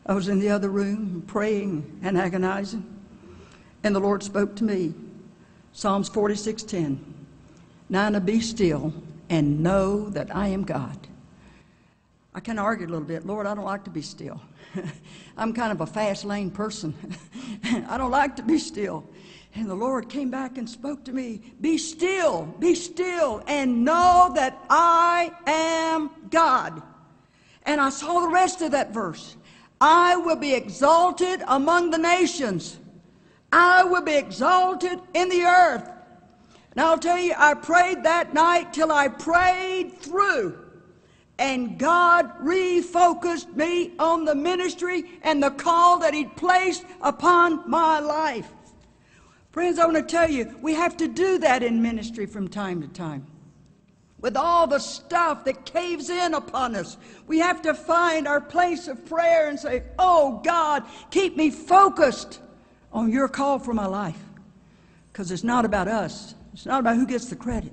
I 0.04 0.12
was 0.12 0.28
in 0.28 0.38
the 0.38 0.50
other 0.50 0.68
room 0.68 1.24
praying 1.26 2.00
and 2.02 2.18
agonizing, 2.18 2.84
and 3.82 3.96
the 3.96 4.00
Lord 4.00 4.22
spoke 4.22 4.54
to 4.56 4.64
me. 4.64 4.92
Psalms 5.72 6.10
46:10. 6.10 6.98
Now 7.88 8.18
be 8.18 8.40
still 8.40 8.92
and 9.30 9.62
know 9.62 10.10
that 10.10 10.34
I 10.34 10.48
am 10.48 10.64
God. 10.64 11.08
I 12.34 12.40
kind 12.40 12.58
of 12.58 12.64
argued 12.64 12.90
a 12.90 12.92
little 12.92 13.08
bit. 13.08 13.26
Lord, 13.26 13.46
I 13.46 13.54
don't 13.54 13.64
like 13.64 13.84
to 13.84 13.90
be 13.90 14.02
still. 14.02 14.40
I'm 15.36 15.52
kind 15.52 15.72
of 15.72 15.80
a 15.80 15.86
fast 15.86 16.24
lane 16.24 16.50
person. 16.50 16.94
I 17.64 17.96
don't 17.96 18.10
like 18.10 18.36
to 18.36 18.42
be 18.42 18.58
still. 18.58 19.08
And 19.54 19.68
the 19.68 19.74
Lord 19.74 20.08
came 20.08 20.30
back 20.30 20.58
and 20.58 20.68
spoke 20.68 21.04
to 21.04 21.12
me 21.12 21.40
Be 21.60 21.78
still, 21.78 22.44
be 22.58 22.74
still, 22.74 23.42
and 23.46 23.84
know 23.84 24.30
that 24.34 24.62
I 24.68 25.32
am 25.46 26.10
God. 26.30 26.82
And 27.64 27.80
I 27.80 27.90
saw 27.90 28.20
the 28.20 28.28
rest 28.28 28.62
of 28.62 28.72
that 28.72 28.92
verse. 28.92 29.36
I 29.80 30.16
will 30.16 30.36
be 30.36 30.54
exalted 30.54 31.42
among 31.46 31.90
the 31.90 31.98
nations, 31.98 32.78
I 33.52 33.82
will 33.84 34.02
be 34.02 34.14
exalted 34.14 35.00
in 35.14 35.28
the 35.28 35.42
earth. 35.42 35.90
And 36.72 36.80
I'll 36.80 36.98
tell 36.98 37.18
you, 37.18 37.34
I 37.36 37.54
prayed 37.54 38.04
that 38.04 38.32
night 38.32 38.72
till 38.72 38.92
I 38.92 39.08
prayed 39.08 39.98
through. 39.98 40.66
And 41.38 41.78
God 41.78 42.30
refocused 42.40 43.56
me 43.56 43.92
on 43.98 44.24
the 44.24 44.34
ministry 44.34 45.18
and 45.22 45.42
the 45.42 45.50
call 45.50 45.98
that 46.00 46.14
He'd 46.14 46.36
placed 46.36 46.84
upon 47.00 47.68
my 47.68 47.98
life. 47.98 48.52
Friends, 49.50 49.78
I 49.78 49.86
want 49.86 49.96
to 49.96 50.02
tell 50.02 50.30
you, 50.30 50.54
we 50.60 50.74
have 50.74 50.96
to 50.98 51.08
do 51.08 51.38
that 51.38 51.62
in 51.62 51.82
ministry 51.82 52.26
from 52.26 52.46
time 52.46 52.82
to 52.82 52.88
time. 52.88 53.26
With 54.20 54.36
all 54.36 54.66
the 54.66 54.78
stuff 54.78 55.44
that 55.44 55.64
caves 55.64 56.10
in 56.10 56.34
upon 56.34 56.76
us, 56.76 56.98
we 57.26 57.38
have 57.38 57.62
to 57.62 57.72
find 57.72 58.28
our 58.28 58.40
place 58.40 58.86
of 58.86 59.06
prayer 59.06 59.48
and 59.48 59.58
say, 59.58 59.82
Oh 59.98 60.40
God, 60.44 60.84
keep 61.10 61.36
me 61.36 61.50
focused 61.50 62.40
on 62.92 63.10
your 63.10 63.28
call 63.28 63.58
for 63.58 63.72
my 63.72 63.86
life. 63.86 64.18
Because 65.12 65.30
it's 65.30 65.44
not 65.44 65.64
about 65.64 65.88
us, 65.88 66.34
it's 66.52 66.66
not 66.66 66.80
about 66.80 66.96
who 66.96 67.06
gets 67.06 67.26
the 67.26 67.36
credit. 67.36 67.72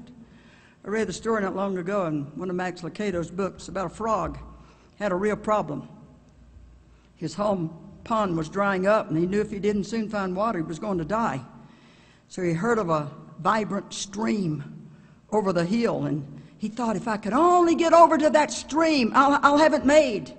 I 0.86 0.90
read 0.90 1.08
the 1.08 1.14
story 1.14 1.42
not 1.42 1.56
long 1.56 1.78
ago 1.78 2.06
in 2.06 2.24
one 2.38 2.50
of 2.50 2.56
Max 2.56 2.82
Lucado's 2.82 3.30
books 3.30 3.68
about 3.68 3.88
a 3.88 3.90
frog 3.90 4.40
had 4.98 5.12
a 5.12 5.16
real 5.16 5.36
problem. 5.36 5.88
His 7.16 7.34
home 7.34 7.78
pond 8.04 8.38
was 8.38 8.50
drying 8.50 8.88
up, 8.88 9.10
and 9.10 9.18
he 9.18 9.26
knew 9.26 9.42
if 9.42 9.52
he 9.52 9.60
didn't 9.60 9.84
soon 9.84 10.10
find 10.10 10.36
water, 10.36 10.60
he 10.60 10.64
was 10.64 10.80
going 10.80 10.98
to 10.98 11.06
die. 11.06 11.42
So 12.30 12.42
he 12.42 12.54
heard 12.54 12.80
of 12.80 12.90
a 12.90 13.12
vibrant 13.40 13.94
stream 13.94 14.90
over 15.32 15.54
the 15.54 15.66
hill, 15.66 16.06
and 16.06 16.37
he 16.58 16.70
thought, 16.70 16.96
if 16.96 17.08
I 17.08 17.18
could 17.18 17.34
only 17.34 17.76
get 17.76 17.94
over 17.94 18.18
to 18.18 18.30
that 18.32 18.52
stream, 18.52 19.12
I'll, 19.14 19.40
I'll 19.44 19.58
have 19.58 19.74
it 19.74 19.86
made. 19.86 20.34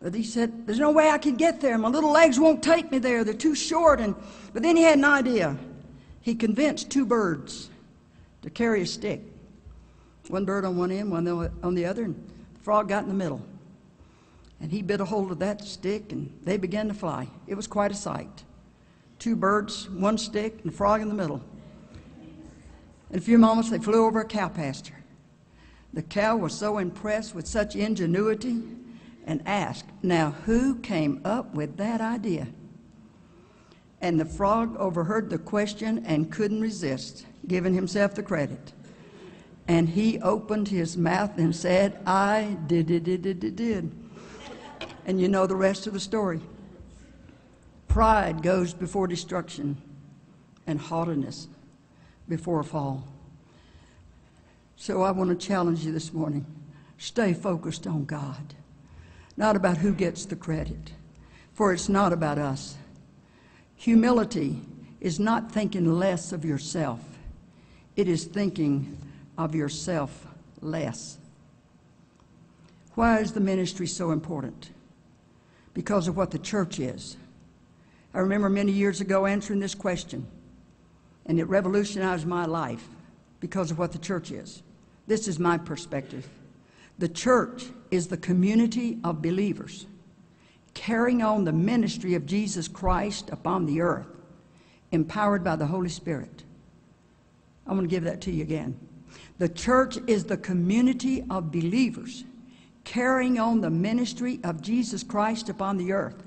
But 0.00 0.14
he 0.14 0.24
said, 0.24 0.66
There's 0.66 0.78
no 0.78 0.90
way 0.90 1.10
I 1.10 1.18
can 1.18 1.36
get 1.36 1.60
there. 1.60 1.76
My 1.78 1.88
little 1.88 2.10
legs 2.10 2.40
won't 2.40 2.62
take 2.62 2.90
me 2.90 2.98
there. 2.98 3.22
They're 3.22 3.34
too 3.34 3.54
short. 3.54 4.00
And, 4.00 4.14
but 4.52 4.62
then 4.62 4.76
he 4.76 4.82
had 4.82 4.98
an 4.98 5.04
idea. 5.04 5.56
He 6.22 6.34
convinced 6.34 6.90
two 6.90 7.06
birds 7.06 7.70
to 8.42 8.50
carry 8.50 8.82
a 8.82 8.86
stick. 8.86 9.20
One 10.28 10.44
bird 10.44 10.64
on 10.64 10.76
one 10.76 10.90
end, 10.92 11.10
one 11.10 11.26
on 11.62 11.74
the 11.74 11.84
other, 11.86 12.04
and 12.04 12.30
the 12.54 12.60
frog 12.60 12.88
got 12.88 13.02
in 13.02 13.08
the 13.08 13.14
middle. 13.14 13.44
And 14.60 14.70
he 14.70 14.82
bit 14.82 15.00
a 15.00 15.04
hold 15.04 15.32
of 15.32 15.38
that 15.40 15.64
stick, 15.64 16.12
and 16.12 16.32
they 16.44 16.56
began 16.56 16.88
to 16.88 16.94
fly. 16.94 17.28
It 17.46 17.54
was 17.54 17.66
quite 17.66 17.90
a 17.90 17.94
sight. 17.94 18.44
Two 19.18 19.34
birds, 19.34 19.88
one 19.90 20.18
stick, 20.18 20.60
and 20.62 20.72
a 20.72 20.74
frog 20.74 21.00
in 21.00 21.08
the 21.08 21.14
middle. 21.14 21.42
In 23.10 23.18
a 23.18 23.20
few 23.20 23.38
moments, 23.38 23.70
they 23.70 23.78
flew 23.78 24.06
over 24.06 24.20
a 24.20 24.24
cow 24.24 24.48
pasture. 24.48 24.99
The 25.92 26.02
cow 26.02 26.36
was 26.36 26.54
so 26.54 26.78
impressed 26.78 27.34
with 27.34 27.46
such 27.46 27.74
ingenuity 27.74 28.62
and 29.26 29.42
asked, 29.46 29.86
Now, 30.02 30.30
who 30.46 30.76
came 30.76 31.20
up 31.24 31.54
with 31.54 31.76
that 31.78 32.00
idea? 32.00 32.48
And 34.00 34.18
the 34.18 34.24
frog 34.24 34.76
overheard 34.76 35.30
the 35.30 35.38
question 35.38 36.04
and 36.06 36.32
couldn't 36.32 36.60
resist, 36.60 37.26
giving 37.46 37.74
himself 37.74 38.14
the 38.14 38.22
credit. 38.22 38.72
And 39.68 39.88
he 39.88 40.20
opened 40.20 40.68
his 40.68 40.96
mouth 40.96 41.36
and 41.38 41.54
said, 41.54 42.00
I 42.06 42.56
did, 42.66 42.86
did, 42.86 43.04
did, 43.04 43.22
did, 43.22 43.56
did. 43.56 43.92
And 45.06 45.20
you 45.20 45.28
know 45.28 45.46
the 45.46 45.56
rest 45.56 45.86
of 45.86 45.92
the 45.92 46.00
story. 46.00 46.40
Pride 47.88 48.42
goes 48.42 48.72
before 48.72 49.06
destruction, 49.06 49.76
and 50.66 50.78
haughtiness 50.78 51.48
before 52.28 52.60
a 52.60 52.64
fall. 52.64 53.06
So 54.80 55.02
I 55.02 55.10
want 55.10 55.28
to 55.28 55.46
challenge 55.46 55.84
you 55.84 55.92
this 55.92 56.14
morning 56.14 56.46
stay 56.96 57.34
focused 57.34 57.86
on 57.86 58.06
God, 58.06 58.54
not 59.36 59.54
about 59.54 59.76
who 59.76 59.92
gets 59.92 60.24
the 60.24 60.36
credit, 60.36 60.92
for 61.52 61.74
it's 61.74 61.90
not 61.90 62.14
about 62.14 62.38
us. 62.38 62.78
Humility 63.76 64.62
is 64.98 65.20
not 65.20 65.52
thinking 65.52 65.98
less 65.98 66.32
of 66.32 66.46
yourself, 66.46 67.00
it 67.94 68.08
is 68.08 68.24
thinking 68.24 68.96
of 69.36 69.54
yourself 69.54 70.26
less. 70.62 71.18
Why 72.94 73.18
is 73.18 73.32
the 73.32 73.40
ministry 73.40 73.86
so 73.86 74.12
important? 74.12 74.70
Because 75.74 76.08
of 76.08 76.16
what 76.16 76.30
the 76.30 76.38
church 76.38 76.80
is. 76.80 77.18
I 78.14 78.20
remember 78.20 78.48
many 78.48 78.72
years 78.72 79.02
ago 79.02 79.26
answering 79.26 79.60
this 79.60 79.74
question, 79.74 80.26
and 81.26 81.38
it 81.38 81.44
revolutionized 81.44 82.26
my 82.26 82.46
life 82.46 82.88
because 83.40 83.70
of 83.70 83.78
what 83.78 83.92
the 83.92 83.98
church 83.98 84.30
is. 84.30 84.62
This 85.10 85.26
is 85.26 85.40
my 85.40 85.58
perspective. 85.58 86.28
The 87.00 87.08
church 87.08 87.64
is 87.90 88.06
the 88.06 88.16
community 88.16 89.00
of 89.02 89.20
believers 89.20 89.86
carrying 90.72 91.20
on 91.20 91.42
the 91.42 91.52
ministry 91.52 92.14
of 92.14 92.26
Jesus 92.26 92.68
Christ 92.68 93.28
upon 93.30 93.66
the 93.66 93.80
earth, 93.80 94.06
empowered 94.92 95.42
by 95.42 95.56
the 95.56 95.66
Holy 95.66 95.88
Spirit. 95.88 96.44
I'm 97.66 97.76
going 97.76 97.88
to 97.88 97.90
give 97.90 98.04
that 98.04 98.20
to 98.20 98.30
you 98.30 98.42
again. 98.42 98.78
The 99.38 99.48
church 99.48 99.98
is 100.06 100.26
the 100.26 100.36
community 100.36 101.24
of 101.28 101.50
believers 101.50 102.22
carrying 102.84 103.36
on 103.40 103.62
the 103.62 103.70
ministry 103.70 104.38
of 104.44 104.62
Jesus 104.62 105.02
Christ 105.02 105.48
upon 105.48 105.76
the 105.76 105.90
earth, 105.90 106.22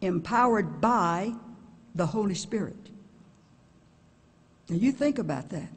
empowered 0.00 0.80
by 0.80 1.32
the 1.94 2.06
Holy 2.06 2.34
Spirit. 2.34 2.90
Now, 4.68 4.78
you 4.78 4.90
think 4.90 5.20
about 5.20 5.50
that. 5.50 5.68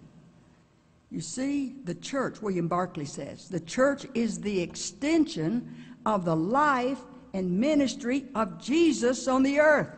You 1.10 1.22
see, 1.22 1.76
the 1.86 1.96
church, 1.96 2.42
William 2.42 2.68
Barclay 2.68 3.06
says, 3.06 3.48
the 3.48 3.62
church 3.62 4.06
is 4.14 4.42
the 4.42 4.60
extension 4.60 5.76
of 6.06 6.26
the 6.26 6.36
life 6.36 7.00
and 7.34 7.60
ministry 7.60 8.26
of 8.36 8.62
Jesus 8.62 9.28
on 9.28 9.44
the 9.44 9.60
earth. 9.60 9.90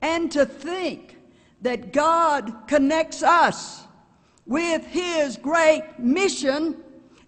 And 0.00 0.32
to 0.32 0.44
think 0.44 1.16
that 1.60 1.92
God 1.92 2.66
connects 2.66 3.22
us 3.22 3.84
with 4.46 4.84
his 4.86 5.36
great 5.36 5.84
mission 5.98 6.76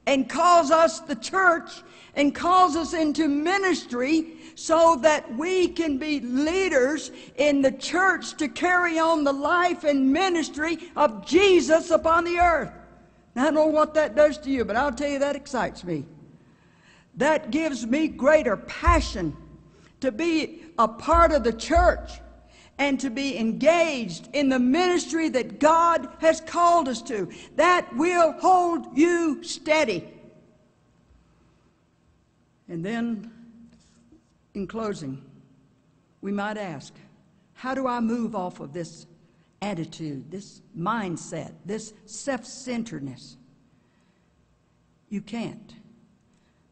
and 0.06 0.28
calls 0.28 0.72
us 0.72 0.98
the 1.00 1.14
church 1.14 1.82
and 2.16 2.34
calls 2.34 2.74
us 2.74 2.94
into 2.94 3.28
ministry 3.28 4.32
so 4.56 4.96
that 5.02 5.36
we 5.36 5.68
can 5.68 5.98
be 5.98 6.20
leaders 6.20 7.12
in 7.36 7.62
the 7.62 7.72
church 7.72 8.36
to 8.36 8.48
carry 8.48 8.98
on 8.98 9.22
the 9.22 9.32
life 9.32 9.84
and 9.84 10.12
ministry 10.12 10.78
of 10.96 11.24
Jesus 11.24 11.90
upon 11.90 12.24
the 12.24 12.38
earth. 12.38 12.72
I 13.36 13.44
don't 13.44 13.54
know 13.54 13.66
what 13.66 13.94
that 13.94 14.14
does 14.14 14.38
to 14.38 14.50
you, 14.50 14.64
but 14.64 14.76
I'll 14.76 14.92
tell 14.92 15.10
you 15.10 15.18
that 15.18 15.36
excites 15.36 15.82
me. 15.82 16.04
That 17.16 17.50
gives 17.50 17.86
me 17.86 18.08
greater 18.08 18.56
passion 18.56 19.36
to 20.00 20.12
be 20.12 20.62
a 20.78 20.86
part 20.86 21.32
of 21.32 21.44
the 21.44 21.52
church 21.52 22.12
and 22.78 22.98
to 23.00 23.10
be 23.10 23.38
engaged 23.38 24.28
in 24.32 24.48
the 24.48 24.58
ministry 24.58 25.28
that 25.30 25.60
God 25.60 26.08
has 26.20 26.40
called 26.40 26.88
us 26.88 27.02
to. 27.02 27.28
That 27.56 27.94
will 27.96 28.32
hold 28.32 28.96
you 28.96 29.42
steady. 29.44 30.08
And 32.68 32.84
then, 32.84 33.30
in 34.54 34.66
closing, 34.66 35.22
we 36.20 36.32
might 36.32 36.56
ask 36.56 36.92
how 37.52 37.74
do 37.74 37.86
I 37.86 38.00
move 38.00 38.34
off 38.34 38.60
of 38.60 38.72
this 38.72 39.06
attitude, 39.64 40.30
this 40.30 40.60
mindset, 40.78 41.52
this 41.64 41.94
self 42.04 42.44
centeredness? 42.44 43.36
You 45.08 45.22
can't. 45.22 45.74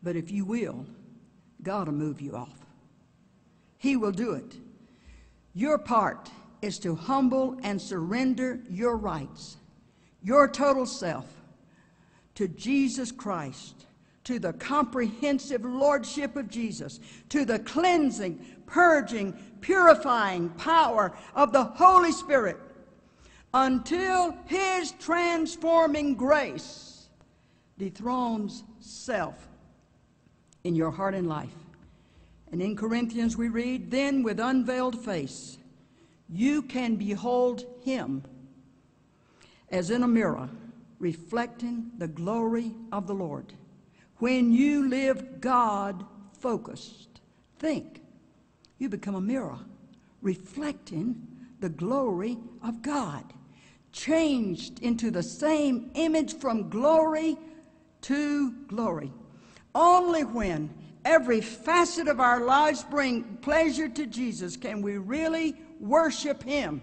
But 0.02 0.16
if 0.16 0.30
you 0.30 0.44
will, 0.44 0.84
God 1.62 1.86
will 1.86 1.94
move 1.94 2.20
you 2.20 2.36
off. 2.36 2.66
He 3.78 3.96
will 3.96 4.12
do 4.12 4.32
it. 4.32 4.56
Your 5.54 5.78
part 5.78 6.30
is 6.60 6.78
to 6.80 6.94
humble 6.94 7.58
and 7.62 7.80
surrender 7.80 8.60
your 8.68 8.96
rights, 8.96 9.56
your 10.22 10.48
total 10.48 10.86
self, 10.86 11.26
to 12.34 12.48
Jesus 12.48 13.10
Christ, 13.10 13.86
to 14.24 14.38
the 14.38 14.52
comprehensive 14.54 15.64
lordship 15.64 16.36
of 16.36 16.48
Jesus, 16.48 17.00
to 17.28 17.44
the 17.44 17.58
cleansing, 17.60 18.44
purging, 18.66 19.32
purifying 19.60 20.48
power 20.50 21.12
of 21.34 21.52
the 21.52 21.64
Holy 21.64 22.12
Spirit, 22.12 22.56
until 23.54 24.36
His 24.46 24.92
transforming 24.92 26.14
grace 26.14 27.08
dethrones 27.78 28.64
self 28.80 29.48
in 30.64 30.74
your 30.74 30.90
heart 30.90 31.14
and 31.14 31.28
life. 31.28 31.50
And 32.50 32.60
in 32.62 32.76
Corinthians 32.76 33.36
we 33.36 33.48
read, 33.48 33.90
Then 33.90 34.22
with 34.22 34.38
unveiled 34.38 35.04
face 35.04 35.58
you 36.28 36.62
can 36.62 36.96
behold 36.96 37.64
him 37.82 38.22
as 39.70 39.90
in 39.90 40.02
a 40.02 40.08
mirror, 40.08 40.48
reflecting 40.98 41.90
the 41.98 42.08
glory 42.08 42.74
of 42.92 43.06
the 43.06 43.14
Lord. 43.14 43.52
When 44.18 44.52
you 44.52 44.88
live 44.88 45.40
God 45.40 46.04
focused, 46.38 47.20
think, 47.58 48.02
you 48.78 48.88
become 48.88 49.14
a 49.14 49.20
mirror 49.20 49.58
reflecting 50.22 51.26
the 51.60 51.68
glory 51.68 52.38
of 52.62 52.80
God, 52.80 53.24
changed 53.92 54.80
into 54.80 55.10
the 55.10 55.22
same 55.22 55.90
image 55.94 56.38
from 56.38 56.68
glory 56.68 57.36
to 58.02 58.52
glory. 58.66 59.12
Only 59.74 60.24
when 60.24 60.72
every 61.04 61.40
facet 61.40 62.08
of 62.08 62.20
our 62.20 62.40
lives 62.40 62.84
bring 62.84 63.24
pleasure 63.42 63.88
to 63.88 64.06
Jesus 64.06 64.56
can 64.56 64.82
we 64.82 64.98
really 64.98 65.56
worship 65.80 66.42
him. 66.42 66.82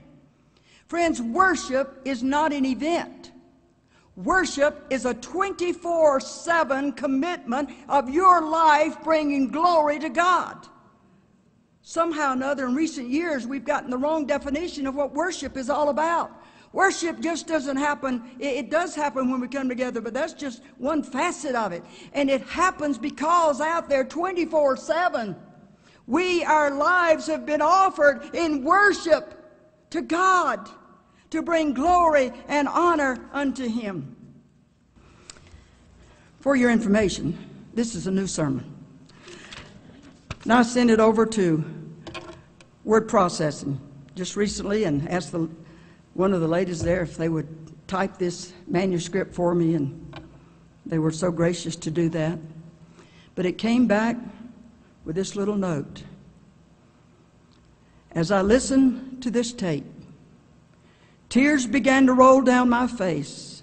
Friends, 0.88 1.22
worship 1.22 2.02
is 2.06 2.24
not 2.24 2.52
an 2.52 2.65
event. 2.65 3.32
Worship 4.15 4.86
is 4.89 5.06
a 5.06 5.13
24 5.13 6.19
7 6.19 6.91
commitment 6.93 7.69
of 7.88 8.10
your 8.10 8.41
life 8.41 9.02
bringing 9.04 9.50
glory 9.50 10.00
to 10.00 10.10
God. 10.10 10.67
Somehow 11.82 12.32
or 12.32 12.34
another, 12.34 12.65
in 12.65 12.76
recent 12.76 13.10
years, 13.10 13.48
we've 13.48 13.63
gotten 13.63 13.89
the 13.89 13.98
wrong 13.98 14.26
definition 14.26 14.86
of 14.86 14.95
what 14.95 15.13
worship 15.13 15.58
is 15.58 15.69
all 15.69 15.89
about. 15.89 16.32
Worship 16.71 17.19
just 17.19 17.47
doesn't 17.47 17.77
happen. 17.77 18.23
It, 18.39 18.69
does 18.69 18.93
happen 18.93 19.32
when 19.32 19.41
we 19.41 19.47
come 19.47 19.67
together, 19.67 20.01
but 20.01 20.13
that's 20.13 20.34
just 20.34 20.62
one 20.77 21.01
facet 21.01 21.55
of 21.55 21.71
it. 21.71 21.84
And 22.13 22.29
it 22.29 22.41
happens 22.43 22.97
because 22.97 23.60
out 23.60 23.89
there 23.89 24.03
24 24.03 24.77
7, 24.77 25.36
we, 26.05 26.43
our 26.43 26.71
lives 26.71 27.25
have 27.27 27.45
been 27.45 27.62
offered 27.62 28.36
in 28.36 28.63
worship 28.63 29.36
to 29.89 30.01
God 30.01 30.69
to 31.32 31.41
bring 31.41 31.73
glory 31.73 32.32
and 32.47 32.67
honor 32.67 33.29
unto 33.34 33.67
Him. 33.67 34.15
For 36.39 36.55
your 36.55 36.71
information, 36.71 37.38
this 37.73 37.95
is 37.95 38.08
a 38.08 38.12
new 38.12 38.27
sermon. 38.27 38.75
Now 40.45 40.60
I 40.60 40.63
sent 40.63 40.89
it 40.89 40.99
over 40.99 41.25
to 41.25 41.63
word 42.84 43.08
processing 43.08 43.79
just 44.15 44.36
recently 44.36 44.86
and 44.86 45.08
asked 45.10 45.32
the, 45.32 45.49
one 46.13 46.34
of 46.34 46.41
the 46.41 46.48
ladies 46.48 46.82
there 46.82 47.02
if 47.02 47.17
they 47.17 47.30
would 47.30 47.48
type 47.88 48.17
this 48.17 48.54
manuscript 48.67 49.34
for 49.34 49.56
me, 49.56 49.76
and 49.76 50.13
they 50.86 51.00
were 51.00 51.12
so 51.12 51.32
gracious 51.32 51.76
to 51.76 51.91
do 51.91 52.10
that. 52.10 52.38
But 53.36 53.45
it 53.45 53.58
came 53.58 53.88
back 53.88 54.17
with 55.06 55.15
this 55.15 55.36
little 55.36 55.56
note. 55.56 56.04
As 58.12 58.32
I 58.32 58.41
listened 58.41 59.22
to 59.24 59.32
this 59.32 59.54
tape, 59.54 59.86
tears 61.30 61.65
began 61.65 62.06
to 62.08 62.13
roll 62.13 62.41
down 62.41 62.69
my 62.69 62.88
face, 62.88 63.62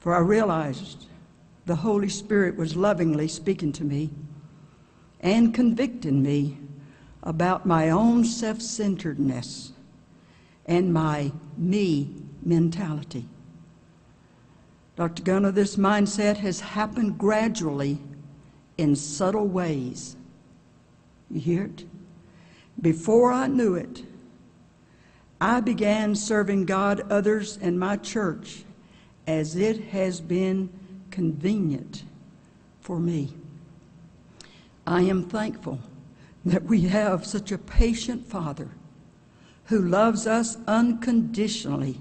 for 0.00 0.14
I 0.14 0.20
realized 0.20 1.06
the 1.66 1.76
Holy 1.76 2.08
Spirit 2.08 2.56
was 2.56 2.74
lovingly 2.76 3.28
speaking 3.28 3.72
to 3.72 3.84
me 3.84 4.10
and 5.20 5.52
convicting 5.52 6.22
me 6.22 6.58
about 7.22 7.66
my 7.66 7.90
own 7.90 8.24
self 8.24 8.60
centeredness 8.62 9.72
and 10.68 10.92
my 10.92 11.32
me 11.56 12.14
mentality. 12.44 13.26
Dr. 14.96 15.22
Gunter, 15.22 15.50
this 15.50 15.76
mindset 15.76 16.36
has 16.36 16.60
happened 16.60 17.18
gradually 17.18 17.98
in 18.76 18.94
subtle 18.94 19.46
ways. 19.46 20.16
You 21.30 21.40
hear 21.40 21.64
it? 21.64 21.84
Before 22.80 23.32
I 23.32 23.46
knew 23.46 23.74
it, 23.74 24.04
I 25.40 25.60
began 25.60 26.14
serving 26.14 26.66
God, 26.66 27.00
others, 27.10 27.58
and 27.60 27.78
my 27.78 27.96
church 27.96 28.64
as 29.26 29.56
it 29.56 29.84
has 29.88 30.20
been 30.20 30.68
convenient 31.10 32.04
for 32.80 32.98
me. 32.98 33.34
I 34.86 35.02
am 35.02 35.24
thankful 35.28 35.80
that 36.44 36.64
we 36.64 36.82
have 36.82 37.26
such 37.26 37.52
a 37.52 37.58
patient 37.58 38.26
Father 38.26 38.70
who 39.68 39.82
loves 39.82 40.26
us 40.26 40.56
unconditionally, 40.66 42.00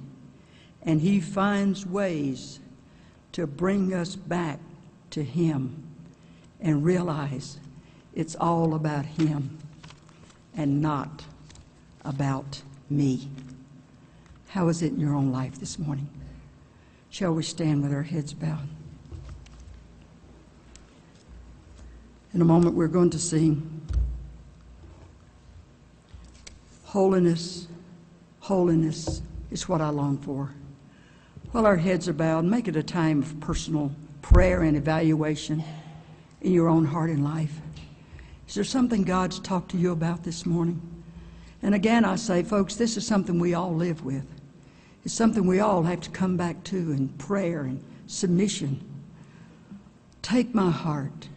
and 0.83 1.01
He 1.01 1.19
finds 1.19 1.85
ways 1.85 2.59
to 3.33 3.45
bring 3.45 3.93
us 3.93 4.15
back 4.15 4.59
to 5.09 5.23
Him 5.23 5.83
and 6.61 6.83
realize 6.83 7.59
it's 8.15 8.35
all 8.35 8.73
about 8.73 9.05
Him 9.05 9.57
and 10.55 10.81
not 10.81 11.25
about 12.05 12.61
me. 12.89 13.27
How 14.47 14.69
is 14.69 14.81
it 14.81 14.93
in 14.93 14.99
your 14.99 15.13
own 15.13 15.33
life 15.33 15.59
this 15.59 15.77
morning? 15.77 16.09
Shall 17.09 17.33
we 17.33 17.43
stand 17.43 17.83
with 17.83 17.93
our 17.93 18.03
heads 18.03 18.33
bowed? 18.33 18.69
In 22.33 22.41
a 22.41 22.45
moment, 22.45 22.75
we're 22.75 22.87
going 22.87 23.09
to 23.09 23.19
sing 23.19 23.81
Holiness, 26.87 27.67
holiness 28.39 29.21
is 29.51 29.67
what 29.67 29.81
I 29.81 29.89
long 29.89 30.17
for. 30.19 30.53
While 31.51 31.65
our 31.65 31.75
heads 31.75 32.07
are 32.07 32.13
bowed, 32.13 32.45
make 32.45 32.69
it 32.69 32.77
a 32.77 32.83
time 32.83 33.21
of 33.21 33.37
personal 33.41 33.91
prayer 34.21 34.61
and 34.61 34.77
evaluation 34.77 35.65
in 36.39 36.53
your 36.53 36.69
own 36.69 36.85
heart 36.85 37.09
and 37.09 37.25
life. 37.25 37.59
Is 38.47 38.55
there 38.55 38.63
something 38.63 39.03
God's 39.03 39.39
talked 39.39 39.71
to 39.71 39.77
you 39.77 39.91
about 39.91 40.23
this 40.23 40.45
morning? 40.45 40.81
And 41.61 41.75
again, 41.75 42.05
I 42.05 42.15
say, 42.15 42.41
folks, 42.41 42.75
this 42.75 42.95
is 42.95 43.05
something 43.05 43.37
we 43.37 43.53
all 43.53 43.75
live 43.75 44.05
with. 44.05 44.25
It's 45.03 45.13
something 45.13 45.45
we 45.45 45.59
all 45.59 45.83
have 45.83 45.99
to 46.01 46.09
come 46.11 46.37
back 46.37 46.63
to 46.65 46.77
in 46.93 47.09
prayer 47.09 47.63
and 47.63 47.83
submission. 48.07 48.79
Take 50.21 50.55
my 50.55 50.71
heart, 50.71 51.27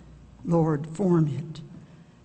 Lord, 0.44 0.86
form 0.86 1.26
it. 1.26 1.60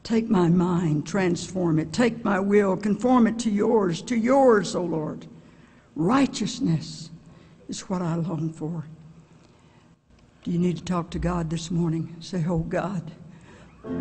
Take 0.05 0.29
my 0.29 0.49
mind, 0.49 1.07
transform 1.07 1.79
it. 1.79 1.91
Take 1.91 2.23
my 2.23 2.39
will, 2.39 2.77
conform 2.77 3.25
it 3.25 3.39
to 3.39 3.49
yours, 3.49 4.03
to 4.03 4.15
yours, 4.15 4.75
O 4.75 4.83
Lord. 4.83 5.25
Righteousness 5.95 7.09
is 7.67 7.89
what 7.89 8.03
I 8.03 8.13
long 8.13 8.53
for. 8.53 8.85
Do 10.43 10.51
you 10.51 10.59
need 10.59 10.77
to 10.77 10.83
talk 10.83 11.09
to 11.09 11.17
God 11.17 11.49
this 11.49 11.71
morning? 11.71 12.15
Say, 12.19 12.45
Oh 12.47 12.59
God, 12.59 13.11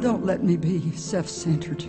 don't 0.01 0.27
let 0.27 0.45
me 0.45 0.59
be 0.59 0.95
self 0.95 1.27
centered. 1.27 1.83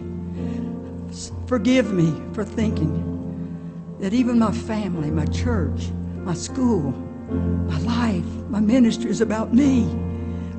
Forgive 1.46 1.92
me 1.92 2.16
for 2.32 2.46
thinking 2.46 3.98
that 4.00 4.14
even 4.14 4.40
my 4.40 4.54
family, 4.54 5.12
my 5.12 5.26
church, 5.26 5.90
my 6.24 6.36
school, 6.36 6.92
my 7.68 7.80
life, 7.80 8.26
my 8.48 8.62
ministry 8.62 9.10
is 9.12 9.20
about 9.20 9.54
me. 9.54 9.84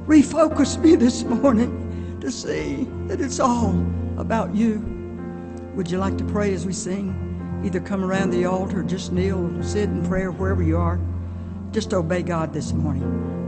Refocus 0.07 0.79
me 0.79 0.95
this 0.95 1.25
morning 1.25 1.86
to 2.27 2.33
see 2.33 2.89
that 3.07 3.21
it's 3.21 3.39
all 3.39 3.71
about 4.19 4.53
you. 4.53 4.81
Would 5.77 5.89
you 5.89 5.99
like 5.99 6.19
to 6.19 6.25
pray 6.25 6.53
as 6.55 6.67
we 6.67 6.73
sing? 6.73 7.15
Either 7.65 7.79
come 7.79 8.03
around 8.03 8.31
the 8.31 8.47
altar, 8.47 8.83
just 8.83 9.13
kneel, 9.13 9.63
sit 9.63 9.85
in 9.85 10.05
prayer 10.05 10.33
wherever 10.33 10.61
you 10.61 10.77
are. 10.77 10.99
Just 11.71 11.95
obey 11.95 12.25
God 12.25 12.53
this 12.53 12.73
morning. 12.73 13.46